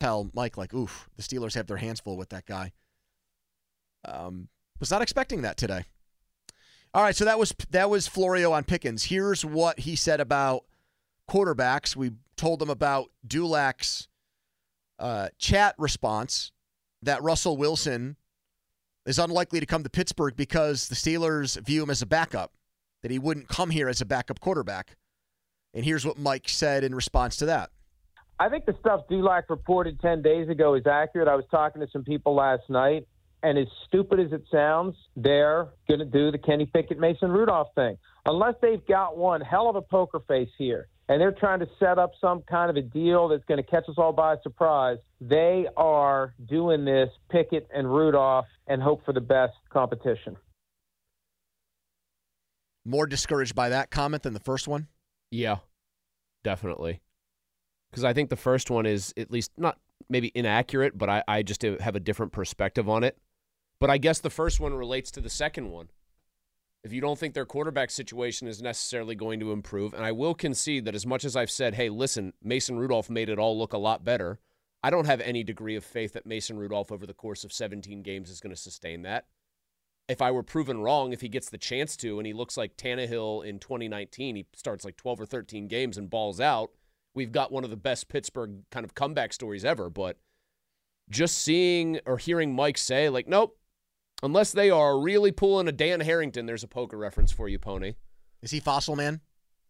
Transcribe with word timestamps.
Tell 0.00 0.30
Mike, 0.32 0.56
like, 0.56 0.72
oof, 0.74 1.08
the 1.16 1.22
Steelers 1.22 1.54
have 1.54 1.66
their 1.66 1.76
hands 1.76 2.00
full 2.00 2.16
with 2.16 2.28
that 2.28 2.46
guy. 2.46 2.72
Um, 4.04 4.48
was 4.78 4.90
not 4.90 5.02
expecting 5.02 5.42
that 5.42 5.56
today. 5.56 5.84
All 6.94 7.02
right, 7.02 7.16
so 7.16 7.24
that 7.24 7.38
was 7.38 7.54
that 7.70 7.90
was 7.90 8.06
Florio 8.06 8.52
on 8.52 8.64
Pickens. 8.64 9.04
Here's 9.04 9.44
what 9.44 9.80
he 9.80 9.96
said 9.96 10.20
about 10.20 10.64
quarterbacks. 11.28 11.94
We 11.94 12.12
told 12.36 12.62
him 12.62 12.70
about 12.70 13.10
Dulac's 13.26 14.08
uh, 14.98 15.28
chat 15.38 15.74
response 15.78 16.52
that 17.02 17.22
Russell 17.22 17.56
Wilson 17.56 18.16
is 19.04 19.18
unlikely 19.18 19.60
to 19.60 19.66
come 19.66 19.82
to 19.82 19.90
Pittsburgh 19.90 20.36
because 20.36 20.88
the 20.88 20.94
Steelers 20.94 21.60
view 21.64 21.82
him 21.82 21.90
as 21.90 22.02
a 22.02 22.06
backup, 22.06 22.52
that 23.02 23.10
he 23.10 23.18
wouldn't 23.18 23.48
come 23.48 23.70
here 23.70 23.88
as 23.88 24.00
a 24.00 24.06
backup 24.06 24.40
quarterback. 24.40 24.96
And 25.74 25.84
here's 25.84 26.06
what 26.06 26.18
Mike 26.18 26.48
said 26.48 26.84
in 26.84 26.94
response 26.94 27.36
to 27.36 27.46
that. 27.46 27.70
I 28.40 28.48
think 28.48 28.66
the 28.66 28.76
stuff 28.80 29.08
Dulac 29.08 29.50
reported 29.50 30.00
10 30.00 30.22
days 30.22 30.48
ago 30.48 30.74
is 30.74 30.86
accurate. 30.86 31.26
I 31.26 31.34
was 31.34 31.44
talking 31.50 31.80
to 31.80 31.88
some 31.92 32.04
people 32.04 32.34
last 32.34 32.62
night, 32.68 33.06
and 33.42 33.58
as 33.58 33.66
stupid 33.86 34.20
as 34.20 34.32
it 34.32 34.44
sounds, 34.50 34.94
they're 35.16 35.68
going 35.88 35.98
to 36.00 36.04
do 36.04 36.30
the 36.30 36.38
Kenny 36.38 36.66
Pickett 36.66 36.98
Mason 36.98 37.30
Rudolph 37.30 37.68
thing. 37.74 37.96
Unless 38.26 38.54
they've 38.62 38.84
got 38.86 39.16
one 39.16 39.40
hell 39.40 39.68
of 39.68 39.76
a 39.76 39.82
poker 39.82 40.20
face 40.28 40.50
here 40.58 40.88
and 41.08 41.20
they're 41.20 41.32
trying 41.32 41.60
to 41.60 41.68
set 41.78 41.98
up 41.98 42.12
some 42.20 42.42
kind 42.42 42.68
of 42.68 42.76
a 42.76 42.82
deal 42.82 43.28
that's 43.28 43.44
going 43.44 43.62
to 43.62 43.68
catch 43.68 43.88
us 43.88 43.94
all 43.96 44.12
by 44.12 44.36
surprise, 44.42 44.98
they 45.20 45.66
are 45.76 46.34
doing 46.48 46.84
this 46.84 47.08
Pickett 47.30 47.66
and 47.74 47.90
Rudolph 47.90 48.46
and 48.66 48.82
hope 48.82 49.04
for 49.04 49.12
the 49.14 49.20
best 49.20 49.54
competition. 49.70 50.36
More 52.84 53.06
discouraged 53.06 53.54
by 53.54 53.70
that 53.70 53.90
comment 53.90 54.22
than 54.22 54.34
the 54.34 54.40
first 54.40 54.68
one? 54.68 54.88
Yeah, 55.30 55.56
definitely. 56.44 57.00
Because 57.90 58.04
I 58.04 58.12
think 58.12 58.30
the 58.30 58.36
first 58.36 58.70
one 58.70 58.86
is 58.86 59.14
at 59.16 59.30
least 59.30 59.52
not 59.56 59.78
maybe 60.08 60.32
inaccurate, 60.34 60.96
but 60.96 61.08
I, 61.08 61.22
I 61.26 61.42
just 61.42 61.62
have 61.62 61.96
a 61.96 62.00
different 62.00 62.32
perspective 62.32 62.88
on 62.88 63.04
it. 63.04 63.18
But 63.80 63.90
I 63.90 63.98
guess 63.98 64.18
the 64.20 64.30
first 64.30 64.60
one 64.60 64.74
relates 64.74 65.10
to 65.12 65.20
the 65.20 65.30
second 65.30 65.70
one. 65.70 65.88
If 66.84 66.92
you 66.92 67.00
don't 67.00 67.18
think 67.18 67.34
their 67.34 67.44
quarterback 67.44 67.90
situation 67.90 68.48
is 68.48 68.62
necessarily 68.62 69.14
going 69.14 69.40
to 69.40 69.52
improve, 69.52 69.94
and 69.94 70.04
I 70.04 70.12
will 70.12 70.34
concede 70.34 70.84
that 70.84 70.94
as 70.94 71.06
much 71.06 71.24
as 71.24 71.36
I've 71.36 71.50
said, 71.50 71.74
hey, 71.74 71.88
listen, 71.88 72.32
Mason 72.42 72.78
Rudolph 72.78 73.10
made 73.10 73.28
it 73.28 73.38
all 73.38 73.58
look 73.58 73.72
a 73.72 73.78
lot 73.78 74.04
better, 74.04 74.38
I 74.82 74.90
don't 74.90 75.06
have 75.06 75.20
any 75.20 75.42
degree 75.42 75.74
of 75.74 75.84
faith 75.84 76.12
that 76.12 76.26
Mason 76.26 76.56
Rudolph 76.56 76.92
over 76.92 77.06
the 77.06 77.14
course 77.14 77.42
of 77.42 77.52
17 77.52 78.02
games 78.02 78.30
is 78.30 78.40
going 78.40 78.54
to 78.54 78.60
sustain 78.60 79.02
that. 79.02 79.26
If 80.08 80.22
I 80.22 80.30
were 80.30 80.44
proven 80.44 80.80
wrong, 80.80 81.12
if 81.12 81.20
he 81.20 81.28
gets 81.28 81.50
the 81.50 81.58
chance 81.58 81.96
to, 81.98 82.18
and 82.18 82.26
he 82.26 82.32
looks 82.32 82.56
like 82.56 82.76
Tannehill 82.76 83.44
in 83.44 83.58
2019, 83.58 84.36
he 84.36 84.46
starts 84.54 84.84
like 84.84 84.96
12 84.96 85.20
or 85.20 85.26
13 85.26 85.68
games 85.68 85.98
and 85.98 86.08
balls 86.08 86.40
out, 86.40 86.70
we've 87.18 87.32
got 87.32 87.50
one 87.52 87.64
of 87.64 87.70
the 87.70 87.76
best 87.76 88.08
Pittsburgh 88.08 88.62
kind 88.70 88.84
of 88.84 88.94
comeback 88.94 89.32
stories 89.32 89.64
ever. 89.64 89.90
But 89.90 90.16
just 91.10 91.36
seeing 91.36 92.00
or 92.06 92.16
hearing 92.16 92.54
Mike 92.54 92.78
say, 92.78 93.08
like, 93.08 93.26
nope, 93.26 93.58
unless 94.22 94.52
they 94.52 94.70
are 94.70 94.98
really 94.98 95.32
pulling 95.32 95.68
a 95.68 95.72
Dan 95.72 96.00
Harrington, 96.00 96.46
there's 96.46 96.62
a 96.62 96.68
poker 96.68 96.96
reference 96.96 97.32
for 97.32 97.48
you, 97.48 97.58
Pony. 97.58 97.94
Is 98.40 98.52
he 98.52 98.60
Fossil 98.60 98.94
Man? 98.96 99.20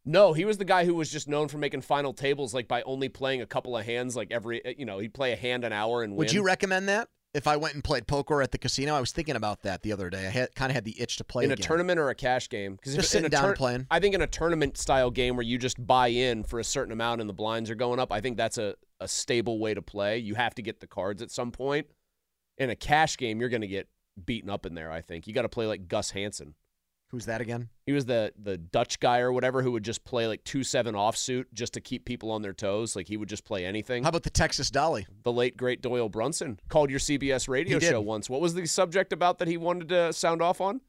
No, 0.04 0.34
he 0.34 0.44
was 0.44 0.58
the 0.58 0.64
guy 0.64 0.84
who 0.84 0.94
was 0.94 1.10
just 1.10 1.26
known 1.26 1.48
for 1.48 1.58
making 1.58 1.81
final 1.81 2.12
tables 2.12 2.54
like 2.54 2.69
by 2.69 2.82
only 2.82 3.08
playing 3.08 3.41
a 3.41 3.47
couple 3.47 3.76
of 3.76 3.84
hands, 3.84 4.14
like 4.14 4.31
every 4.31 4.62
you 4.78 4.84
know 4.84 4.98
he'd 4.98 5.14
play 5.14 5.32
a 5.32 5.37
hand 5.37 5.64
an 5.64 5.72
hour 5.72 6.03
and 6.03 6.14
Would 6.16 6.32
you 6.32 6.42
recommend 6.42 6.88
that? 6.88 7.08
If 7.34 7.46
I 7.46 7.56
went 7.56 7.74
and 7.74 7.84
played 7.84 8.06
poker 8.06 8.40
at 8.42 8.52
the 8.52 8.58
casino, 8.58 8.94
I 8.94 9.00
was 9.00 9.12
thinking 9.12 9.36
about 9.36 9.62
that 9.62 9.82
the 9.82 9.92
other 9.92 10.08
day. 10.08 10.26
I 10.26 10.30
had 10.30 10.54
kind 10.54 10.70
of 10.70 10.74
had 10.74 10.84
the 10.84 10.98
itch 11.00 11.18
to 11.18 11.24
play 11.24 11.44
in 11.44 11.52
again. 11.52 11.62
a 11.62 11.66
tournament 11.66 11.98
or 11.98 12.08
a 12.08 12.14
cash 12.14 12.48
game? 12.48 12.76
Because 12.76 12.94
Just 12.94 13.10
sitting 13.10 13.28
down 13.28 13.44
and 13.46 13.54
playing. 13.54 13.86
I 13.90 14.00
think 14.00 14.14
in 14.14 14.22
a 14.22 14.26
tournament 14.26 14.78
style 14.78 15.10
game 15.10 15.36
where 15.36 15.44
you 15.44 15.58
just 15.58 15.84
buy 15.84 16.08
in 16.08 16.42
for 16.42 16.58
a 16.58 16.64
certain 16.64 16.92
amount 16.92 17.20
and 17.20 17.28
the 17.28 17.34
blinds 17.34 17.70
are 17.70 17.74
going 17.74 18.00
up, 18.00 18.12
I 18.12 18.20
think 18.22 18.38
that's 18.38 18.56
a, 18.56 18.76
a 18.98 19.06
stable 19.06 19.58
way 19.58 19.74
to 19.74 19.82
play. 19.82 20.18
You 20.18 20.36
have 20.36 20.54
to 20.54 20.62
get 20.62 20.80
the 20.80 20.86
cards 20.86 21.20
at 21.20 21.30
some 21.30 21.52
point. 21.52 21.86
In 22.56 22.70
a 22.70 22.76
cash 22.76 23.16
game, 23.18 23.40
you're 23.40 23.50
going 23.50 23.60
to 23.60 23.68
get 23.68 23.88
beaten 24.24 24.50
up 24.50 24.66
in 24.66 24.74
there. 24.74 24.90
I 24.90 25.02
think 25.02 25.26
you 25.26 25.34
got 25.34 25.42
to 25.42 25.48
play 25.48 25.66
like 25.66 25.86
Gus 25.86 26.10
Hansen. 26.12 26.54
Who's 27.10 27.24
that 27.26 27.41
again? 27.41 27.70
He 27.86 27.92
was 27.92 28.04
the 28.04 28.32
the 28.38 28.58
Dutch 28.58 29.00
guy 29.00 29.20
or 29.20 29.32
whatever 29.32 29.62
who 29.62 29.72
would 29.72 29.82
just 29.82 30.04
play 30.04 30.26
like 30.26 30.44
two 30.44 30.62
seven 30.62 30.94
offsuit 30.94 31.46
just 31.54 31.72
to 31.74 31.80
keep 31.80 32.04
people 32.04 32.30
on 32.30 32.42
their 32.42 32.52
toes. 32.52 32.94
Like 32.94 33.08
he 33.08 33.16
would 33.16 33.28
just 33.28 33.44
play 33.44 33.64
anything. 33.64 34.02
How 34.02 34.10
about 34.10 34.24
the 34.24 34.30
Texas 34.30 34.70
Dolly? 34.70 35.06
The 35.22 35.32
late 35.32 35.56
great 35.56 35.80
Doyle 35.80 36.08
Brunson 36.10 36.60
called 36.69 36.91
your 36.91 37.00
CBS 37.00 37.48
radio 37.48 37.78
show 37.78 38.00
once. 38.00 38.28
What 38.28 38.41
was 38.41 38.54
the 38.54 38.66
subject 38.66 39.12
about 39.12 39.38
that 39.38 39.48
he 39.48 39.56
wanted 39.56 39.88
to 39.88 40.12
sound 40.12 40.42
off 40.42 40.60
on? 40.60 40.82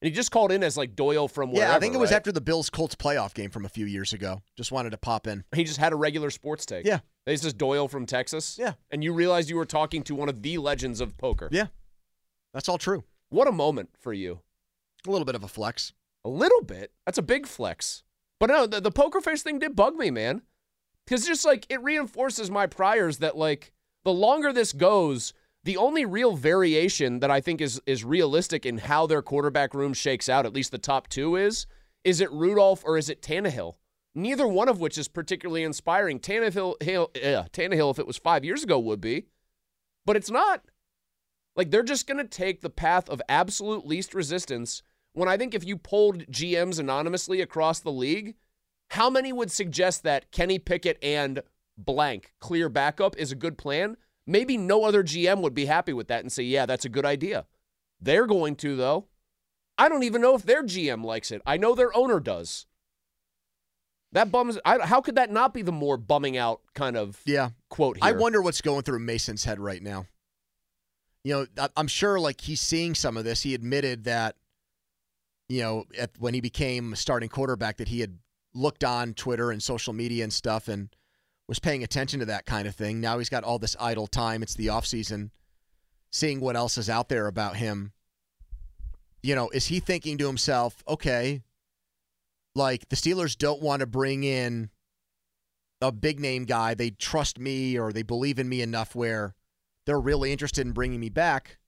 And 0.00 0.08
he 0.08 0.14
just 0.14 0.30
called 0.30 0.52
in 0.52 0.62
as 0.62 0.76
like 0.76 0.94
Doyle 0.94 1.26
from 1.26 1.50
wherever. 1.50 1.72
yeah, 1.72 1.76
I 1.76 1.80
think 1.80 1.94
it 1.94 1.98
was 1.98 2.10
right? 2.10 2.18
after 2.18 2.30
the 2.30 2.40
Bills 2.40 2.70
Colts 2.70 2.94
playoff 2.94 3.34
game 3.34 3.50
from 3.50 3.64
a 3.64 3.68
few 3.68 3.84
years 3.86 4.12
ago. 4.12 4.42
Just 4.56 4.70
wanted 4.70 4.90
to 4.90 4.98
pop 4.98 5.26
in. 5.26 5.42
He 5.52 5.64
just 5.64 5.78
had 5.78 5.92
a 5.92 5.96
regular 5.96 6.30
sports 6.30 6.64
take. 6.64 6.86
Yeah. 6.86 7.00
This 7.26 7.44
is 7.44 7.52
Doyle 7.52 7.88
from 7.88 8.06
Texas. 8.06 8.56
Yeah. 8.60 8.74
And 8.90 9.02
you 9.02 9.12
realized 9.12 9.50
you 9.50 9.56
were 9.56 9.64
talking 9.66 10.02
to 10.04 10.14
one 10.14 10.28
of 10.28 10.42
the 10.42 10.58
legends 10.58 11.00
of 11.00 11.16
poker. 11.18 11.48
Yeah, 11.50 11.66
that's 12.54 12.68
all 12.68 12.78
true. 12.78 13.04
What 13.30 13.48
a 13.48 13.52
moment 13.52 13.90
for 13.98 14.12
you. 14.12 14.40
A 15.06 15.10
little 15.10 15.24
bit 15.24 15.34
of 15.34 15.44
a 15.44 15.48
flex. 15.48 15.92
A 16.24 16.28
little 16.28 16.62
bit. 16.62 16.92
That's 17.06 17.18
a 17.18 17.22
big 17.22 17.46
flex. 17.46 18.02
But 18.40 18.50
no, 18.50 18.66
the, 18.66 18.80
the 18.80 18.90
poker 18.90 19.20
face 19.20 19.42
thing 19.42 19.58
did 19.58 19.76
bug 19.76 19.94
me, 19.94 20.10
man. 20.10 20.42
Because 21.04 21.26
just 21.26 21.44
like 21.44 21.66
it 21.68 21.82
reinforces 21.82 22.50
my 22.50 22.66
priors 22.66 23.18
that 23.18 23.36
like 23.36 23.72
the 24.04 24.12
longer 24.12 24.52
this 24.52 24.72
goes, 24.72 25.32
the 25.64 25.76
only 25.76 26.04
real 26.04 26.36
variation 26.36 27.20
that 27.20 27.30
I 27.30 27.40
think 27.40 27.60
is 27.60 27.80
is 27.86 28.04
realistic 28.04 28.66
in 28.66 28.78
how 28.78 29.06
their 29.06 29.22
quarterback 29.22 29.74
room 29.74 29.92
shakes 29.94 30.28
out, 30.28 30.46
at 30.46 30.52
least 30.52 30.70
the 30.70 30.78
top 30.78 31.08
two 31.08 31.36
is, 31.36 31.66
is 32.04 32.20
it 32.20 32.30
Rudolph 32.32 32.82
or 32.84 32.96
is 32.96 33.08
it 33.08 33.22
Tannehill? 33.22 33.74
Neither 34.14 34.46
one 34.46 34.68
of 34.68 34.80
which 34.80 34.98
is 34.98 35.08
particularly 35.08 35.62
inspiring. 35.62 36.20
Tannehill, 36.20 36.82
Hill, 36.82 37.10
Tannehill, 37.14 37.90
if 37.90 37.98
it 37.98 38.06
was 38.06 38.16
five 38.16 38.44
years 38.44 38.64
ago, 38.64 38.78
would 38.78 39.00
be, 39.00 39.26
but 40.04 40.16
it's 40.16 40.30
not. 40.30 40.62
Like 41.56 41.70
they're 41.70 41.82
just 41.82 42.06
to 42.06 42.24
take 42.24 42.60
the 42.60 42.70
path 42.70 43.08
of 43.08 43.20
absolute 43.28 43.86
least 43.86 44.14
resistance. 44.14 44.82
When 45.18 45.28
I 45.28 45.36
think 45.36 45.52
if 45.52 45.64
you 45.64 45.76
polled 45.76 46.26
GMs 46.28 46.78
anonymously 46.78 47.40
across 47.40 47.80
the 47.80 47.90
league, 47.90 48.36
how 48.90 49.10
many 49.10 49.32
would 49.32 49.50
suggest 49.50 50.04
that 50.04 50.30
Kenny 50.30 50.60
Pickett 50.60 50.96
and 51.02 51.42
blank 51.76 52.34
clear 52.38 52.68
backup 52.68 53.16
is 53.16 53.32
a 53.32 53.36
good 53.36 53.58
plan? 53.58 53.96
Maybe 54.28 54.56
no 54.56 54.84
other 54.84 55.02
GM 55.02 55.40
would 55.40 55.54
be 55.54 55.64
happy 55.66 55.92
with 55.92 56.06
that 56.06 56.20
and 56.20 56.30
say, 56.30 56.44
yeah, 56.44 56.66
that's 56.66 56.84
a 56.84 56.88
good 56.88 57.04
idea. 57.04 57.46
They're 58.00 58.26
going 58.28 58.54
to, 58.56 58.76
though. 58.76 59.06
I 59.76 59.88
don't 59.88 60.04
even 60.04 60.20
know 60.22 60.36
if 60.36 60.44
their 60.44 60.62
GM 60.62 61.04
likes 61.04 61.32
it. 61.32 61.42
I 61.44 61.56
know 61.56 61.74
their 61.74 61.94
owner 61.96 62.20
does. 62.20 62.66
That 64.12 64.30
bums. 64.30 64.56
I, 64.64 64.78
how 64.86 65.00
could 65.00 65.16
that 65.16 65.32
not 65.32 65.52
be 65.52 65.62
the 65.62 65.72
more 65.72 65.96
bumming 65.96 66.36
out 66.36 66.60
kind 66.74 66.96
of 66.96 67.20
Yeah. 67.26 67.50
quote 67.70 67.96
here? 67.96 68.04
I 68.04 68.12
wonder 68.12 68.40
what's 68.40 68.60
going 68.60 68.82
through 68.82 69.00
Mason's 69.00 69.42
head 69.44 69.58
right 69.58 69.82
now. 69.82 70.06
You 71.24 71.32
know, 71.34 71.46
I- 71.58 71.70
I'm 71.76 71.88
sure 71.88 72.20
like 72.20 72.40
he's 72.42 72.60
seeing 72.60 72.94
some 72.94 73.16
of 73.16 73.24
this. 73.24 73.42
He 73.42 73.52
admitted 73.54 74.04
that, 74.04 74.36
you 75.48 75.62
know, 75.62 75.84
at, 75.98 76.10
when 76.18 76.34
he 76.34 76.40
became 76.40 76.92
a 76.92 76.96
starting 76.96 77.28
quarterback, 77.28 77.78
that 77.78 77.88
he 77.88 78.00
had 78.00 78.18
looked 78.54 78.84
on 78.84 79.14
Twitter 79.14 79.50
and 79.50 79.62
social 79.62 79.92
media 79.92 80.24
and 80.24 80.32
stuff 80.32 80.68
and 80.68 80.88
was 81.46 81.58
paying 81.58 81.82
attention 81.82 82.20
to 82.20 82.26
that 82.26 82.46
kind 82.46 82.68
of 82.68 82.74
thing. 82.74 83.00
Now 83.00 83.18
he's 83.18 83.28
got 83.28 83.44
all 83.44 83.58
this 83.58 83.76
idle 83.80 84.06
time. 84.06 84.42
It's 84.42 84.54
the 84.54 84.66
offseason, 84.66 85.30
seeing 86.10 86.40
what 86.40 86.56
else 86.56 86.76
is 86.76 86.90
out 86.90 87.08
there 87.08 87.26
about 87.26 87.56
him. 87.56 87.92
You 89.22 89.34
know, 89.34 89.48
is 89.50 89.66
he 89.66 89.80
thinking 89.80 90.18
to 90.18 90.26
himself, 90.26 90.82
okay, 90.86 91.42
like 92.54 92.88
the 92.88 92.96
Steelers 92.96 93.36
don't 93.36 93.62
want 93.62 93.80
to 93.80 93.86
bring 93.86 94.24
in 94.24 94.70
a 95.80 95.92
big 95.92 96.20
name 96.20 96.44
guy. 96.44 96.74
They 96.74 96.90
trust 96.90 97.38
me 97.38 97.78
or 97.78 97.92
they 97.92 98.02
believe 98.02 98.38
in 98.38 98.48
me 98.48 98.62
enough 98.62 98.94
where 98.94 99.34
they're 99.86 100.00
really 100.00 100.32
interested 100.32 100.66
in 100.66 100.72
bringing 100.72 101.00
me 101.00 101.08
back. 101.08 101.58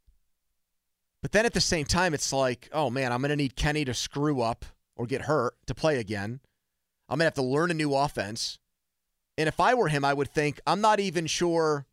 But 1.22 1.32
then 1.32 1.46
at 1.46 1.52
the 1.52 1.60
same 1.60 1.84
time, 1.84 2.14
it's 2.14 2.32
like, 2.32 2.68
oh 2.72 2.90
man, 2.90 3.12
I'm 3.12 3.20
going 3.20 3.30
to 3.30 3.36
need 3.36 3.56
Kenny 3.56 3.84
to 3.84 3.94
screw 3.94 4.40
up 4.40 4.64
or 4.96 5.06
get 5.06 5.22
hurt 5.22 5.54
to 5.66 5.74
play 5.74 5.98
again. 5.98 6.40
I'm 7.08 7.18
going 7.18 7.20
to 7.20 7.24
have 7.24 7.34
to 7.34 7.42
learn 7.42 7.70
a 7.70 7.74
new 7.74 7.94
offense. 7.94 8.58
And 9.36 9.48
if 9.48 9.60
I 9.60 9.74
were 9.74 9.88
him, 9.88 10.04
I 10.04 10.14
would 10.14 10.30
think, 10.30 10.60
I'm 10.66 10.80
not 10.80 11.00
even 11.00 11.26
sure 11.26 11.86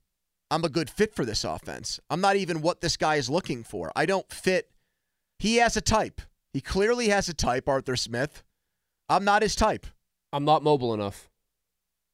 I'm 0.49 0.63
a 0.63 0.69
good 0.69 0.89
fit 0.89 1.15
for 1.15 1.25
this 1.25 1.43
offense. 1.43 1.99
I'm 2.09 2.21
not 2.21 2.35
even 2.35 2.61
what 2.61 2.81
this 2.81 2.97
guy 2.97 3.15
is 3.15 3.29
looking 3.29 3.63
for. 3.63 3.91
I 3.95 4.05
don't 4.05 4.31
fit. 4.31 4.69
He 5.39 5.57
has 5.57 5.75
a 5.75 5.81
type. 5.81 6.21
He 6.53 6.61
clearly 6.61 7.09
has 7.09 7.27
a 7.29 7.33
type, 7.33 7.67
Arthur 7.67 7.95
Smith. 7.95 8.43
I'm 9.09 9.23
not 9.23 9.41
his 9.41 9.55
type. 9.55 9.85
I'm 10.31 10.45
not 10.45 10.63
mobile 10.63 10.93
enough. 10.93 11.29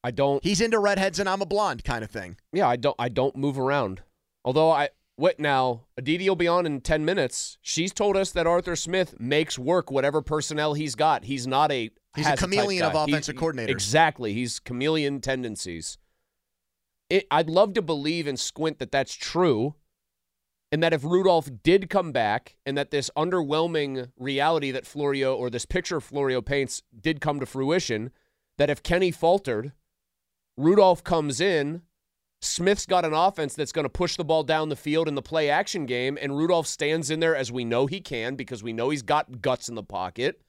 I 0.02 0.10
don't. 0.10 0.42
He's 0.44 0.60
into 0.60 0.78
redheads 0.78 1.18
and 1.18 1.28
I'm 1.28 1.42
a 1.42 1.46
blonde 1.46 1.84
kind 1.84 2.04
of 2.04 2.10
thing. 2.10 2.36
Yeah, 2.52 2.68
I 2.68 2.76
don't. 2.76 2.96
I 2.98 3.08
don't 3.08 3.36
move 3.36 3.58
around. 3.58 4.02
Although 4.44 4.70
I 4.70 4.90
what 5.16 5.38
now? 5.38 5.82
Aditi 5.96 6.28
will 6.28 6.36
be 6.36 6.48
on 6.48 6.66
in 6.66 6.80
ten 6.80 7.04
minutes. 7.04 7.58
She's 7.62 7.92
told 7.92 8.16
us 8.16 8.30
that 8.32 8.46
Arthur 8.46 8.76
Smith 8.76 9.14
makes 9.20 9.58
work 9.58 9.90
whatever 9.90 10.22
personnel 10.22 10.74
he's 10.74 10.94
got. 10.94 11.24
He's 11.24 11.46
not 11.46 11.70
a 11.70 11.90
He's 12.16 12.26
a 12.28 12.36
chameleon 12.36 12.84
of 12.84 12.94
offensive 12.94 13.34
He- 13.34 13.40
coordinators. 13.40 13.68
Exactly. 13.70 14.32
He's 14.32 14.60
chameleon 14.60 15.20
tendencies. 15.20 15.98
It, 17.10 17.26
I'd 17.30 17.50
love 17.50 17.74
to 17.74 17.82
believe 17.82 18.26
and 18.26 18.38
squint 18.38 18.78
that 18.78 18.92
that's 18.92 19.14
true, 19.14 19.74
and 20.72 20.82
that 20.82 20.92
if 20.92 21.04
Rudolph 21.04 21.50
did 21.62 21.90
come 21.90 22.12
back, 22.12 22.56
and 22.64 22.78
that 22.78 22.90
this 22.90 23.10
underwhelming 23.16 24.10
reality 24.18 24.70
that 24.70 24.86
Florio 24.86 25.34
or 25.34 25.50
this 25.50 25.66
picture 25.66 26.00
Florio 26.00 26.40
paints 26.40 26.82
did 26.98 27.20
come 27.20 27.40
to 27.40 27.46
fruition, 27.46 28.10
that 28.58 28.70
if 28.70 28.82
Kenny 28.82 29.10
faltered, 29.10 29.72
Rudolph 30.56 31.04
comes 31.04 31.40
in, 31.40 31.82
Smith's 32.44 32.86
got 32.86 33.04
an 33.04 33.12
offense 33.12 33.54
that's 33.54 33.72
going 33.72 33.84
to 33.84 33.90
push 33.90 34.16
the 34.16 34.24
ball 34.24 34.42
down 34.42 34.68
the 34.68 34.76
field 34.76 35.08
in 35.08 35.14
the 35.14 35.22
play 35.22 35.48
action 35.48 35.86
game, 35.86 36.18
and 36.20 36.36
Rudolph 36.36 36.66
stands 36.66 37.10
in 37.10 37.20
there 37.20 37.34
as 37.34 37.50
we 37.50 37.64
know 37.64 37.86
he 37.86 38.00
can 38.00 38.36
because 38.36 38.62
we 38.62 38.72
know 38.72 38.90
he's 38.90 39.02
got 39.02 39.40
guts 39.40 39.68
in 39.68 39.74
the 39.74 39.82
pocket 39.82 40.40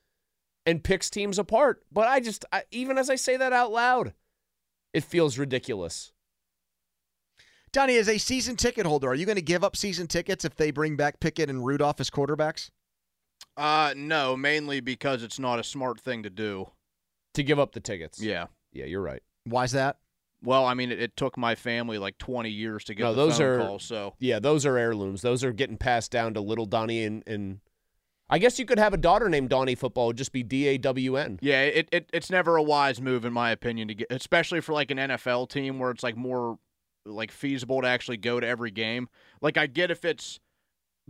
and 0.65 0.83
picks 0.83 1.09
teams 1.09 1.39
apart. 1.39 1.83
But 1.91 2.07
I 2.07 2.19
just, 2.19 2.45
I, 2.51 2.63
even 2.71 2.97
as 2.97 3.09
I 3.09 3.15
say 3.15 3.37
that 3.37 3.53
out 3.53 3.71
loud, 3.71 4.13
it 4.93 5.03
feels 5.03 5.37
ridiculous. 5.37 6.11
Donnie, 7.71 7.97
as 7.97 8.07
a 8.07 8.17
season 8.17 8.55
ticket 8.55 8.85
holder, 8.85 9.09
are 9.09 9.15
you 9.15 9.25
going 9.25 9.35
to 9.35 9.41
give 9.41 9.63
up 9.63 9.75
season 9.75 10.07
tickets 10.07 10.45
if 10.45 10.55
they 10.55 10.71
bring 10.71 10.95
back 10.95 11.19
Pickett 11.19 11.49
and 11.49 11.65
Rudolph 11.65 11.99
as 11.99 12.09
quarterbacks? 12.09 12.69
Uh, 13.57 13.93
no, 13.95 14.37
mainly 14.37 14.79
because 14.79 15.23
it's 15.23 15.39
not 15.39 15.59
a 15.59 15.63
smart 15.63 15.99
thing 15.99 16.23
to 16.23 16.29
do. 16.29 16.71
To 17.33 17.43
give 17.43 17.59
up 17.59 17.73
the 17.73 17.81
tickets. 17.81 18.21
Yeah. 18.21 18.47
Yeah, 18.71 18.85
you're 18.85 19.01
right. 19.01 19.21
Why's 19.45 19.73
that? 19.73 19.97
Well, 20.43 20.65
I 20.65 20.73
mean, 20.75 20.91
it, 20.91 21.01
it 21.01 21.17
took 21.17 21.37
my 21.37 21.55
family 21.55 21.97
like 21.97 22.17
20 22.17 22.49
years 22.49 22.83
to 22.85 22.93
get 22.93 23.03
No, 23.03 23.13
the 23.13 23.25
those 23.25 23.39
are- 23.39 23.57
call, 23.59 23.79
so 23.79 24.15
Yeah, 24.19 24.39
those 24.39 24.65
are 24.65 24.77
heirlooms. 24.77 25.21
Those 25.21 25.43
are 25.43 25.51
getting 25.53 25.77
passed 25.77 26.11
down 26.11 26.33
to 26.35 26.41
little 26.41 26.65
Donnie 26.65 27.03
and, 27.03 27.23
and 27.25 27.59
I 28.29 28.39
guess 28.39 28.57
you 28.57 28.65
could 28.65 28.79
have 28.79 28.93
a 28.93 28.97
daughter 28.97 29.29
named 29.29 29.49
Donnie 29.49 29.75
Football, 29.75 30.11
just 30.13 30.31
be 30.31 30.41
D 30.43 30.67
A 30.67 30.77
W 30.79 31.15
N. 31.15 31.37
yeah, 31.43 31.61
it, 31.61 31.87
it 31.91 32.09
it's 32.11 32.29
never 32.31 32.55
a 32.57 32.63
wise 32.63 32.99
move 32.99 33.23
in 33.23 33.31
my 33.33 33.51
opinion 33.51 33.87
to 33.89 33.93
get, 33.93 34.07
especially 34.09 34.61
for 34.61 34.73
like 34.73 34.89
an 34.89 34.97
NFL 34.97 35.47
team 35.49 35.77
where 35.77 35.91
it's 35.91 36.01
like 36.01 36.17
more 36.17 36.57
like 37.05 37.31
feasible 37.31 37.81
to 37.83 37.87
actually 37.87 38.17
go 38.17 38.39
to 38.39 38.47
every 38.47 38.71
game. 38.71 39.09
Like 39.41 39.57
I 39.57 39.67
get 39.67 39.91
if 39.91 40.03
it's 40.03 40.39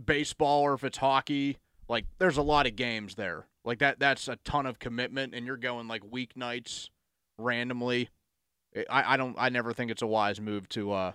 baseball 0.02 0.60
or 0.62 0.74
if 0.74 0.84
it's 0.84 0.98
hockey, 0.98 1.56
like 1.88 2.04
there's 2.18 2.36
a 2.36 2.42
lot 2.42 2.66
of 2.66 2.76
games 2.76 3.14
there. 3.14 3.46
Like 3.64 3.78
that 3.78 3.98
that's 3.98 4.28
a 4.28 4.36
ton 4.44 4.66
of 4.66 4.78
commitment, 4.78 5.34
and 5.34 5.46
you're 5.46 5.56
going 5.56 5.88
like 5.88 6.02
weeknights 6.02 6.90
randomly. 7.38 8.10
I, 8.90 9.14
I 9.14 9.16
don't 9.16 9.34
I 9.38 9.48
never 9.48 9.72
think 9.72 9.90
it's 9.90 10.02
a 10.02 10.06
wise 10.06 10.40
move 10.40 10.68
to 10.70 10.92
uh 10.92 11.12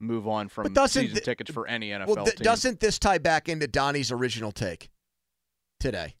move 0.00 0.26
on 0.26 0.48
from 0.48 0.72
But 0.72 0.88
season 0.88 1.12
th- 1.12 1.24
tickets 1.24 1.50
for 1.50 1.66
any 1.66 1.90
NFL 1.90 2.06
well, 2.08 2.24
th- 2.24 2.36
team. 2.36 2.44
doesn't 2.44 2.80
this 2.80 2.98
tie 2.98 3.18
back 3.18 3.48
into 3.48 3.66
Donnie's 3.66 4.10
original 4.10 4.52
take 4.52 4.90
today? 5.80 6.16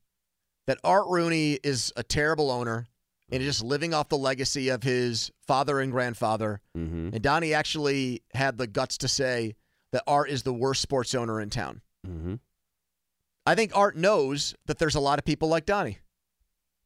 That 0.68 0.78
Art 0.84 1.06
Rooney 1.08 1.58
is 1.64 1.92
a 1.96 2.04
terrible 2.04 2.50
owner 2.50 2.86
and 3.32 3.42
just 3.42 3.64
living 3.64 3.92
off 3.94 4.08
the 4.08 4.16
legacy 4.16 4.68
of 4.68 4.84
his 4.84 5.32
father 5.46 5.80
and 5.80 5.90
grandfather. 5.90 6.60
Mm-hmm. 6.76 7.10
And 7.14 7.22
Donnie 7.22 7.54
actually 7.54 8.22
had 8.34 8.58
the 8.58 8.68
guts 8.68 8.98
to 8.98 9.08
say 9.08 9.56
that 9.90 10.04
Art 10.06 10.30
is 10.30 10.44
the 10.44 10.52
worst 10.52 10.80
sports 10.82 11.14
owner 11.14 11.40
in 11.40 11.50
town. 11.50 11.80
Mm-hmm. 12.06 12.34
I 13.44 13.54
think 13.54 13.76
Art 13.76 13.96
knows 13.96 14.54
that 14.66 14.78
there's 14.78 14.94
a 14.94 15.00
lot 15.00 15.18
of 15.18 15.24
people 15.24 15.48
like 15.48 15.66
Donnie. 15.66 15.98